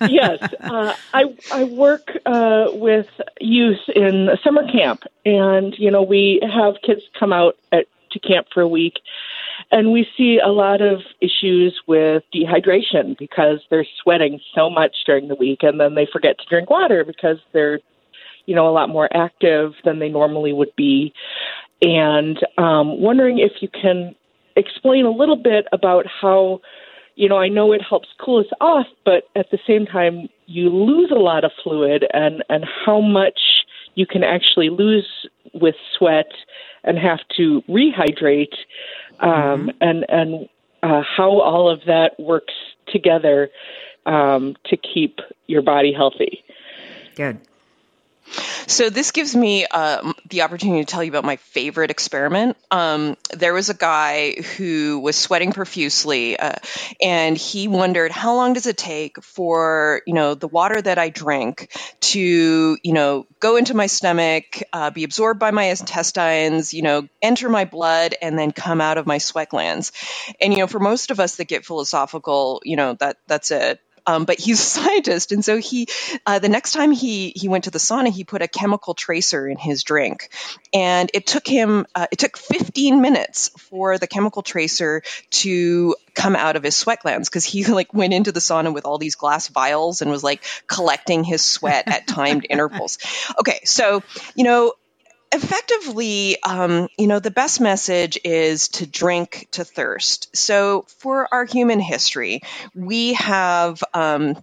[0.10, 3.06] yes, uh, I I work uh, with
[3.40, 8.48] youth in summer camp, and you know we have kids come out at, to camp
[8.52, 8.94] for a week,
[9.70, 15.28] and we see a lot of issues with dehydration because they're sweating so much during
[15.28, 17.80] the week and then they forget to drink water because they're,
[18.46, 21.12] you know, a lot more active than they normally would be.
[21.82, 24.14] And um, wondering if you can
[24.56, 26.60] explain a little bit about how,
[27.14, 30.70] you know, I know it helps cool us off, but at the same time, you
[30.70, 33.38] lose a lot of fluid and, and how much
[33.94, 35.06] you can actually lose
[35.52, 36.30] with sweat
[36.84, 38.54] and have to rehydrate
[39.20, 39.68] um, mm-hmm.
[39.80, 40.48] and and
[40.82, 42.54] uh, how all of that works
[42.86, 43.50] together
[44.06, 46.44] um, to keep your body healthy.
[47.16, 47.40] Good.
[48.66, 52.56] So this gives me uh, the opportunity to tell you about my favorite experiment.
[52.70, 56.52] Um, there was a guy who was sweating profusely, uh,
[57.00, 61.08] and he wondered how long does it take for you know the water that I
[61.08, 66.82] drink to you know go into my stomach, uh, be absorbed by my intestines, you
[66.82, 69.92] know, enter my blood, and then come out of my sweat glands.
[70.40, 73.80] And you know, for most of us that get philosophical, you know that that's it
[74.08, 75.86] um, but he's a scientist, and so he
[76.26, 79.46] uh, the next time he he went to the sauna, he put a chemical tracer
[79.46, 80.30] in his drink,
[80.72, 86.34] and it took him uh, it took 15 minutes for the chemical tracer to come
[86.34, 89.14] out of his sweat glands because he like went into the sauna with all these
[89.14, 92.98] glass vials and was like collecting his sweat at timed intervals.
[93.38, 94.02] Okay, so
[94.34, 94.72] you know
[95.32, 100.34] effectively, um, you know, the best message is to drink to thirst.
[100.36, 102.42] So for our human history,
[102.74, 103.82] we have.
[103.94, 104.36] Um,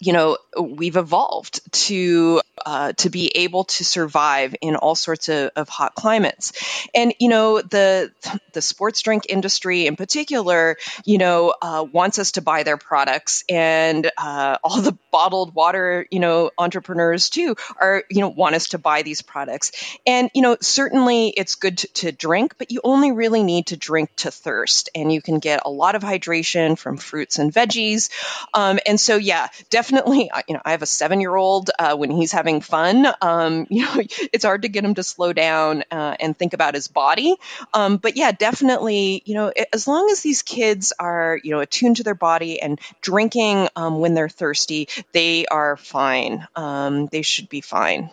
[0.00, 5.50] you know we've evolved to uh, to be able to survive in all sorts of,
[5.56, 6.52] of, hot climates.
[6.94, 8.10] And you know the
[8.52, 13.44] the sports drink industry in particular you know uh, wants us to buy their products.
[13.48, 18.68] And uh, all the bottled water you know entrepreneurs too are you know want us
[18.70, 19.72] to buy these products.
[20.06, 23.76] And you know certainly it's good to, to drink but you only really need to
[23.76, 24.90] drink to thirst.
[24.94, 28.10] And you can get a lot of hydration from fruits and veggies.
[28.54, 32.10] Um, and so yeah definitely, you know, I have a seven year old uh, when
[32.10, 33.06] he's having fun.
[33.20, 36.74] Um, you know, it's hard to get him to slow down uh, and think about
[36.74, 37.36] his body.
[37.72, 41.96] Um, but yeah, definitely, you know, as long as these kids are, you know, attuned
[41.96, 46.46] to their body and drinking um, when they're thirsty, they are fine.
[46.56, 48.10] Um, they should be fine.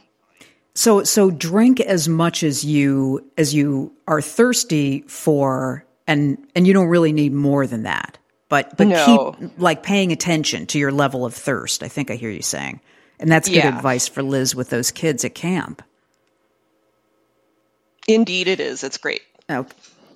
[0.74, 6.74] So, so drink as much as you as you are thirsty for, and and you
[6.74, 8.18] don't really need more than that
[8.50, 9.36] but but no.
[9.40, 11.84] keep like paying attention to your level of thirst.
[11.84, 12.80] I think I hear you saying,
[13.20, 13.76] and that's good yeah.
[13.76, 15.82] advice for Liz with those kids at camp.
[18.08, 18.84] Indeed, it is.
[18.84, 19.22] It's great.
[19.50, 19.70] Okay.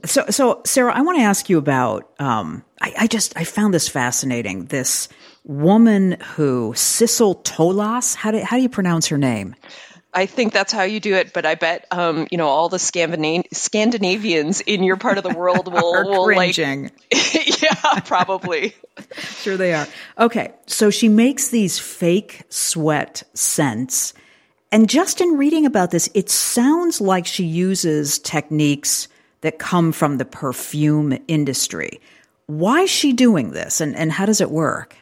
[0.05, 2.09] So, so Sarah, I want to ask you about.
[2.19, 4.65] Um, I, I just I found this fascinating.
[4.65, 5.09] This
[5.43, 8.15] woman who Sissel Tolaas.
[8.15, 9.55] How do how do you pronounce her name?
[10.11, 12.79] I think that's how you do it, but I bet um, you know all the
[12.79, 16.55] Scandinavians in your part of the world will, will like,
[18.05, 18.75] probably.
[19.17, 19.87] sure they are.
[20.17, 24.13] Okay, so she makes these fake sweat scents,
[24.71, 29.07] and just in reading about this, it sounds like she uses techniques
[29.41, 31.99] that come from the perfume industry.
[32.45, 34.95] Why is she doing this, and, and how does it work?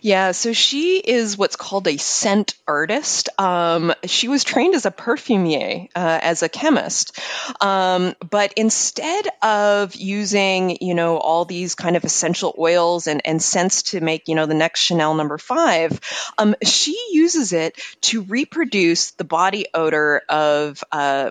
[0.00, 3.28] Yeah, so she is what's called a scent artist.
[3.38, 7.18] Um, she was trained as a perfumier, uh, as a chemist,
[7.60, 13.42] um, but instead of using, you know, all these kind of essential oils and, and
[13.42, 16.00] scents to make, you know, the next Chanel number five,
[16.38, 21.30] um, she uses it to reproduce the body odor of uh,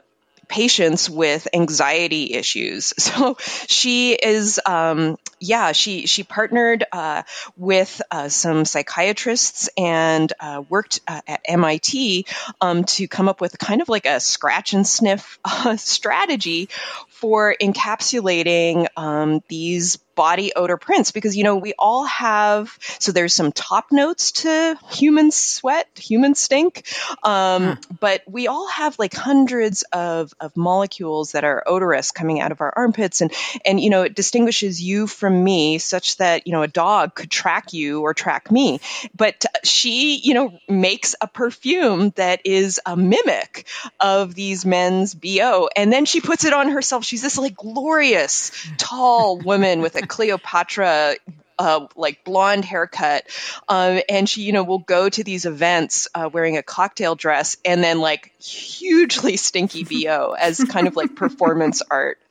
[0.50, 2.94] patients with anxiety issues.
[3.10, 3.38] So
[3.68, 7.24] she is, um, yeah, she she partnered uh,
[7.58, 12.28] with uh, some psychiatrists and uh, worked uh, at MIT
[12.62, 15.40] um, to come up with kind of like a scratch and sniff
[15.78, 16.70] strategy
[17.10, 23.34] for encapsulating um, these body odor prints because you know we all have so there's
[23.34, 26.84] some top notes to human sweat human stink
[27.24, 32.52] um, but we all have like hundreds of, of molecules that are odorous coming out
[32.52, 33.22] of our armpits.
[33.22, 33.32] And
[33.66, 37.32] and you know it distinguishes you from me such that you know a dog could
[37.32, 38.80] track you or track me.
[39.16, 43.68] But she you know makes a perfume that is a mimic
[44.00, 47.04] of these men's bo and then she puts it on herself.
[47.04, 51.16] She's this like glorious tall woman with a Cleopatra
[51.60, 53.26] uh, like blonde haircut,
[53.68, 57.58] um, and she, you know, will go to these events uh, wearing a cocktail dress
[57.66, 62.20] and then like hugely stinky bo as kind of like performance art.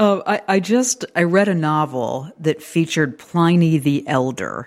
[0.00, 4.64] Oh, I, I just I read a novel that featured Pliny the Elder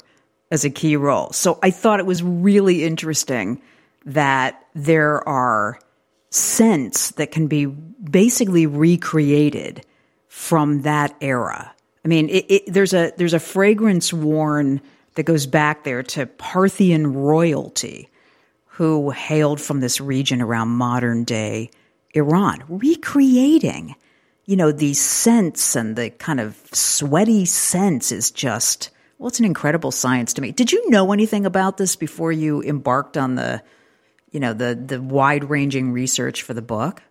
[0.52, 3.62] as a key role, so I thought it was really interesting
[4.04, 5.80] that there are
[6.32, 9.86] scents that can be basically recreated
[10.32, 11.76] from that era.
[12.06, 14.80] I mean, it, it, there's a there's a fragrance worn
[15.16, 18.08] that goes back there to Parthian royalty,
[18.66, 21.70] who hailed from this region around modern day
[22.14, 23.96] Iran, recreating,
[24.46, 29.46] you know, these scents and the kind of sweaty scents is just well, it's an
[29.46, 30.54] incredible science to me.
[30.54, 33.62] Did you know anything about this before you embarked on the,
[34.32, 37.04] you know, the the wide ranging research for the book?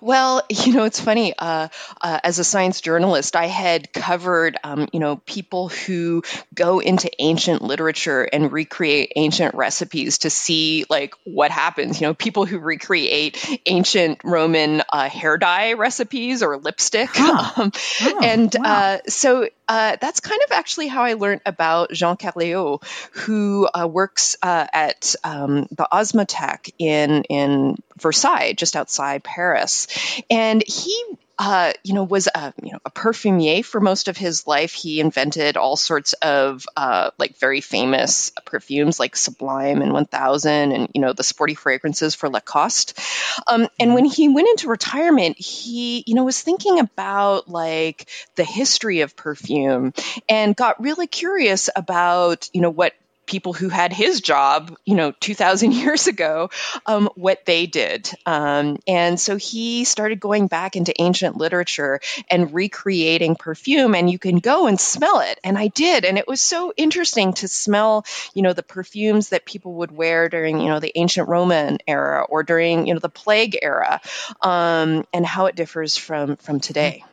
[0.00, 1.34] Well, you know, it's funny.
[1.36, 1.68] Uh,
[2.00, 6.22] uh, as a science journalist, I had covered, um, you know, people who
[6.54, 12.00] go into ancient literature and recreate ancient recipes to see like what happens.
[12.00, 17.52] You know, people who recreate ancient Roman uh, hair dye recipes or lipstick, huh.
[17.62, 18.70] um, oh, and wow.
[18.70, 23.86] Uh, so uh, that's kind of actually how I learned about Jean Kerléo, who uh,
[23.86, 29.86] works uh, at um, the Osmothèque in in Versailles, just outside Paris,
[30.28, 31.04] and he
[31.40, 34.74] uh, you know, was a you know a perfumier for most of his life.
[34.74, 40.90] He invented all sorts of uh, like very famous perfumes like Sublime and 1000, and
[40.94, 43.00] you know the sporty fragrances for Lacoste.
[43.46, 48.44] Um, and when he went into retirement, he you know was thinking about like the
[48.44, 49.94] history of perfume
[50.28, 52.92] and got really curious about you know what
[53.30, 56.50] people who had his job, you know, 2,000 years ago,
[56.84, 58.10] um, what they did.
[58.26, 64.18] Um, and so he started going back into ancient literature and recreating perfume, and you
[64.18, 65.38] can go and smell it.
[65.44, 66.04] And I did.
[66.04, 68.04] And it was so interesting to smell,
[68.34, 72.26] you know, the perfumes that people would wear during, you know, the ancient Roman era
[72.28, 74.00] or during, you know, the plague era
[74.42, 77.04] um, and how it differs from, from today.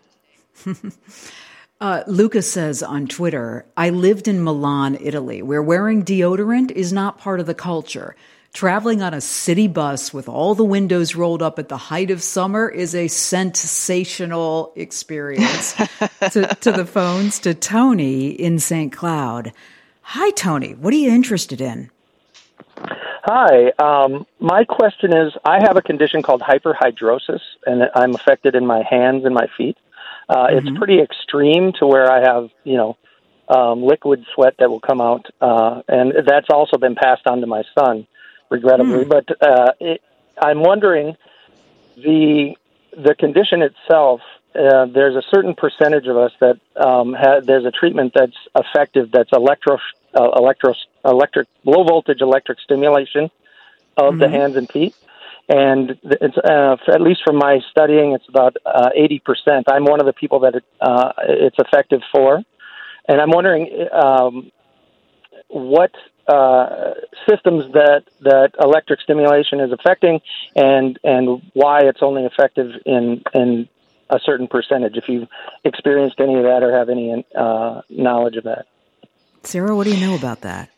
[1.79, 7.19] Uh, Lucas says on Twitter, I lived in Milan, Italy, where wearing deodorant is not
[7.19, 8.15] part of the culture.
[8.51, 12.23] Traveling on a city bus with all the windows rolled up at the height of
[12.23, 15.73] summer is a sensational experience.
[16.31, 18.91] to, to, the phones to Tony in St.
[18.91, 19.51] Cloud.
[20.01, 20.73] Hi, Tony.
[20.73, 21.91] What are you interested in?
[23.25, 23.71] Hi.
[23.77, 28.81] Um, my question is I have a condition called hyperhidrosis, and I'm affected in my
[28.89, 29.77] hands and my feet.
[30.29, 30.67] Uh, mm-hmm.
[30.67, 32.97] It's pretty extreme to where I have, you know,
[33.47, 37.47] um, liquid sweat that will come out, uh, and that's also been passed on to
[37.47, 38.05] my son,
[38.49, 39.05] regrettably.
[39.05, 39.09] Mm.
[39.09, 40.01] But uh, it,
[40.41, 41.15] I'm wondering
[41.95, 42.55] the
[42.91, 44.21] the condition itself.
[44.53, 49.11] Uh, there's a certain percentage of us that um, ha- there's a treatment that's effective.
[49.11, 49.77] That's electro
[50.13, 50.73] uh, electro
[51.05, 53.29] electric low voltage electric stimulation
[53.95, 54.19] of mm-hmm.
[54.19, 54.93] the hands and feet
[55.49, 59.65] and it's uh, at least from my studying, it's about uh, eighty percent.
[59.69, 62.43] I'm one of the people that it, uh, it's effective for,
[63.07, 64.51] and I'm wondering um,
[65.47, 65.91] what
[66.27, 66.93] uh,
[67.29, 70.19] systems that that electric stimulation is affecting,
[70.55, 73.69] and and why it's only effective in in
[74.09, 74.97] a certain percentage.
[74.97, 75.29] If you've
[75.63, 78.65] experienced any of that or have any uh, knowledge of that,
[79.43, 80.69] Sarah, what do you know about that?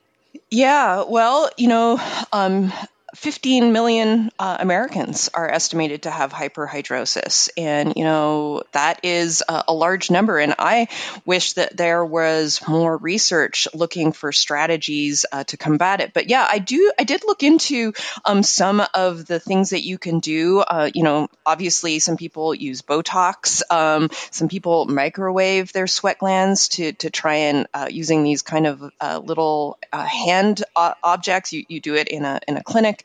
[0.52, 2.00] Yeah, well, you know,
[2.34, 2.72] um,
[3.16, 7.50] 15 million uh, Americans are estimated to have hyperhidrosis.
[7.58, 10.38] And, you know, that is a, a, large number.
[10.38, 10.88] And I
[11.26, 16.14] wish that there was more research looking for strategies uh, to combat it.
[16.14, 17.94] But yeah, I do, I did look into
[18.26, 20.60] um, some of the things that you can do.
[20.60, 26.70] Uh, you know, obviously, some people use Botox, um, some people microwave their sweat glands
[26.70, 31.54] to, to try and uh, using these kind of uh, little uh, hand objects.
[31.54, 32.99] You, you do it in a, in a clinic.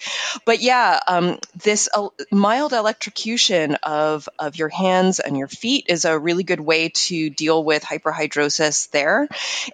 [0.44, 1.88] But yeah, um, this
[2.30, 7.30] mild electrocution of, of your hands and your feet is a really good way to
[7.30, 9.28] deal with hyperhidrosis there.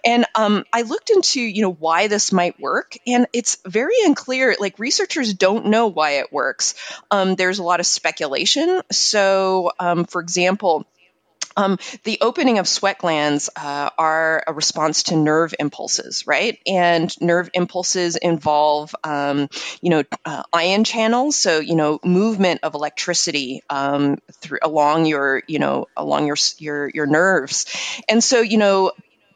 [0.05, 4.55] And um, I looked into, you know, why this might work, and it's very unclear.
[4.59, 6.75] Like researchers don't know why it works.
[7.09, 8.81] Um, there's a lot of speculation.
[8.91, 10.85] So, um, for example,
[11.57, 16.59] um, the opening of sweat glands uh, are a response to nerve impulses, right?
[16.65, 19.49] And nerve impulses involve, um,
[19.81, 21.35] you know, uh, ion channels.
[21.35, 26.89] So, you know, movement of electricity um, through along your, you know, along your your
[26.89, 27.65] your nerves.
[28.07, 28.91] And so, you know,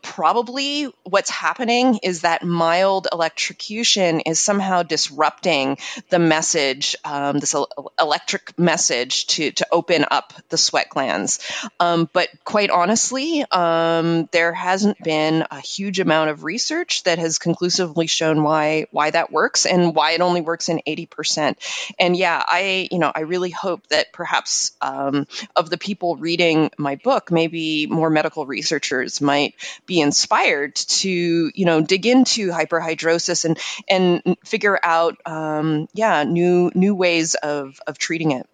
[0.05, 5.77] probably what's happening is that mild electrocution is somehow disrupting
[6.09, 7.55] the message, um, this
[7.99, 11.39] electric message to, to open up the sweat glands.
[11.79, 17.39] Um, but quite honestly, um, there hasn't been a huge amount of research that has
[17.39, 21.55] conclusively shown why why that works and why it only works in 80%.
[21.99, 25.25] And yeah, I you know I really hope that perhaps um,
[25.55, 29.55] of the people reading my book, maybe more medical researchers might
[29.87, 36.23] be be inspired to you know dig into hyperhidrosis and and figure out um, yeah
[36.23, 38.45] new new ways of of treating it.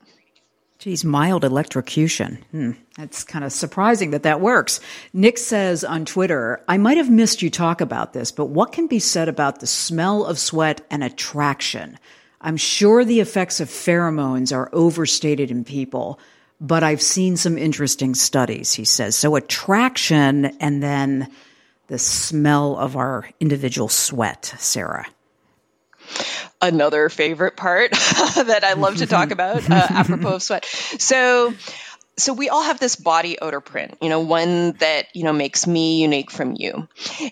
[0.77, 2.43] Geez, mild electrocution.
[2.51, 2.71] Hmm.
[2.97, 4.79] That's kind of surprising that that works.
[5.13, 8.87] Nick says on Twitter, I might have missed you talk about this, but what can
[8.87, 11.99] be said about the smell of sweat and attraction?
[12.39, 16.19] I'm sure the effects of pheromones are overstated in people,
[16.61, 19.17] but I've seen some interesting studies, he says.
[19.17, 21.29] So attraction and then
[21.87, 25.07] the smell of our individual sweat, Sarah.
[26.61, 30.65] another favorite part that I love to talk about uh, apropos of sweat.
[30.65, 31.53] So,
[32.21, 35.65] so we all have this body odor print, you know, one that, you know, makes
[35.65, 36.87] me unique from you.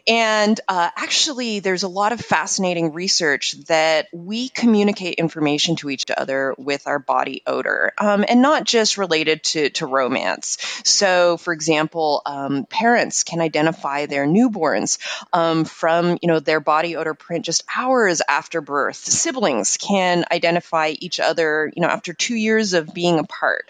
[0.08, 6.06] And uh, actually, there's a lot of fascinating research that we communicate information to each
[6.16, 10.58] other with our body odor, um, and not just related to, to romance.
[10.84, 14.98] So, for example, um, parents can identify their newborns
[15.32, 18.96] um, from, you know, their body odor print just hours after birth.
[18.96, 23.70] Siblings can identify each other, you know, after two years of being apart.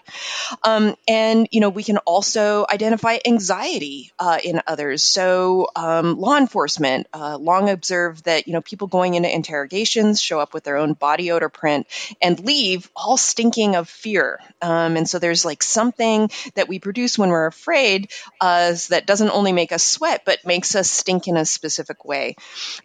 [0.63, 5.01] Um, and, you know, we can also identify anxiety uh, in others.
[5.01, 10.39] So, um, law enforcement uh, long observed that, you know, people going into interrogations show
[10.39, 11.87] up with their own body odor print
[12.21, 14.39] and leave all stinking of fear.
[14.61, 19.31] Um, and so there's like something that we produce when we're afraid uh, that doesn't
[19.31, 22.35] only make us sweat, but makes us stink in a specific way.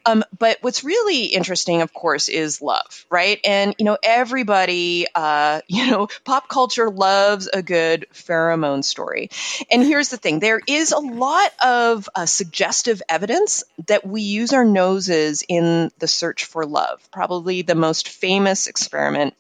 [0.07, 3.39] Um, but what's really interesting, of course, is love, right?
[3.45, 9.31] And, you know, everybody, uh, you know, pop culture loves a good pheromone story.
[9.71, 14.53] And here's the thing there is a lot of uh, suggestive evidence that we use
[14.53, 17.01] our noses in the search for love.
[17.11, 19.35] Probably the most famous experiment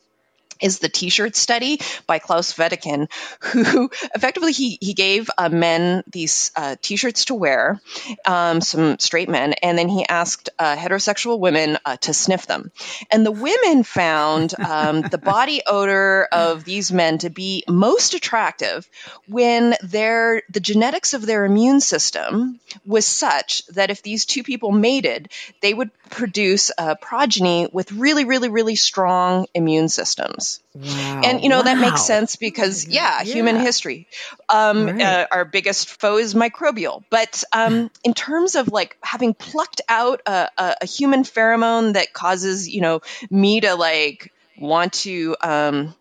[0.60, 6.50] is the t-shirt study by Claus Wedekind, who effectively he, he gave uh, men these
[6.56, 7.80] uh, t-shirts to wear,
[8.24, 12.70] um, some straight men, and then he asked uh, heterosexual women uh, to sniff them.
[13.10, 18.88] And the women found um, the body odor of these men to be most attractive
[19.28, 24.72] when their the genetics of their immune system was such that if these two people
[24.72, 25.30] mated,
[25.60, 30.43] they would produce a progeny with really, really, really strong immune systems.
[30.74, 31.20] Wow.
[31.24, 31.62] And you know wow.
[31.62, 33.34] that makes sense because yeah, yeah.
[33.34, 34.08] human history.
[34.48, 35.00] Um, Right.
[35.00, 40.20] uh, our biggest foe is microbial, but um, in terms of like having plucked out
[40.26, 45.94] a, a, a human pheromone that causes you know me to like want to um,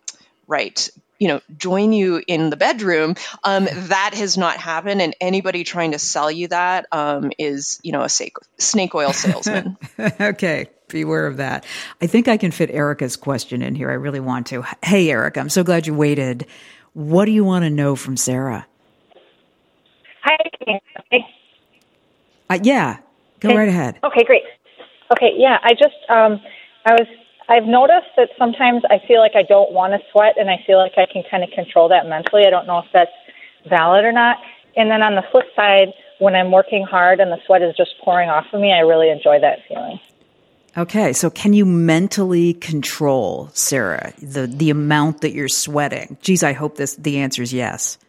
[0.47, 0.89] right
[1.19, 5.91] you know join you in the bedroom um, that has not happened and anybody trying
[5.91, 9.77] to sell you that um, is you know a snake oil salesman
[10.19, 11.65] okay, beware of that.
[12.01, 13.89] I think I can fit Erica's question in here.
[13.89, 14.63] I really want to.
[14.83, 16.45] Hey, Erica, I'm so glad you waited.
[16.93, 18.65] What do you want to know from Sarah?
[20.23, 20.37] Hi.
[20.61, 21.25] Okay.
[22.49, 22.97] Uh, yeah,
[23.41, 23.57] go Okay.
[23.57, 23.99] right ahead.
[24.03, 24.43] Okay, great.
[25.11, 26.39] Okay, yeah, I just um
[26.85, 27.07] I was
[27.49, 30.77] I've noticed that sometimes I feel like I don't want to sweat and I feel
[30.77, 32.45] like I can kind of control that mentally.
[32.47, 33.11] I don't know if that's
[33.69, 34.37] valid or not.
[34.77, 35.89] And then on the flip side,
[36.19, 39.09] when I'm working hard and the sweat is just pouring off of me, I really
[39.09, 39.99] enjoy that feeling.
[40.75, 46.17] Okay, so can you mentally control, Sarah, the the amount that you're sweating?
[46.21, 47.99] Geez, I hope this the answer is yes.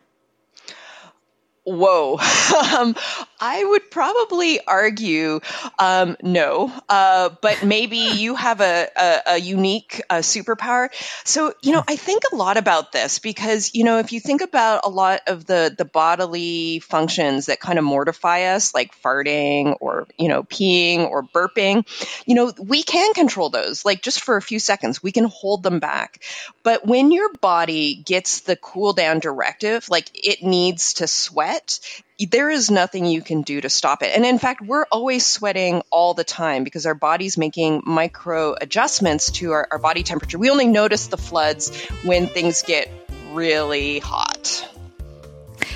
[1.64, 2.18] Whoa.
[2.78, 2.94] um,
[3.40, 5.40] I would probably argue
[5.78, 10.88] um, no, uh, but maybe you have a, a, a unique uh, superpower.
[11.24, 14.42] So, you know, I think a lot about this because, you know, if you think
[14.42, 19.76] about a lot of the, the bodily functions that kind of mortify us, like farting
[19.80, 21.86] or, you know, peeing or burping,
[22.26, 25.62] you know, we can control those, like just for a few seconds, we can hold
[25.62, 26.22] them back.
[26.62, 31.06] But when your body gets the cool down directive, like it needs to
[31.54, 34.12] sweat, there is nothing you can do to stop it.
[34.14, 39.30] And in fact, we're always sweating all the time because our body's making micro adjustments
[39.32, 40.38] to our, our body temperature.
[40.38, 41.74] We only notice the floods
[42.04, 42.90] when things get
[43.32, 44.68] really hot.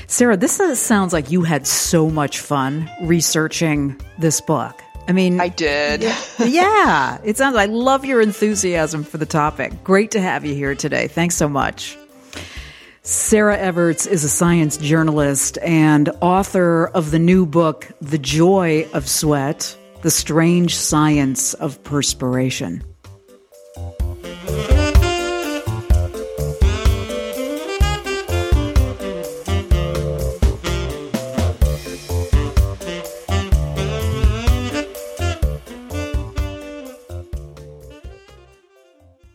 [0.07, 4.81] Sarah, this is- sounds like you had so much fun researching this book.
[5.07, 6.03] I mean, I did.
[6.39, 7.57] yeah, it sounds.
[7.57, 9.83] I love your enthusiasm for the topic.
[9.83, 11.09] Great to have you here today.
[11.09, 11.97] Thanks so much.
[13.11, 19.09] Sarah Everts is a science journalist and author of the new book, The Joy of
[19.09, 22.84] Sweat The Strange Science of Perspiration.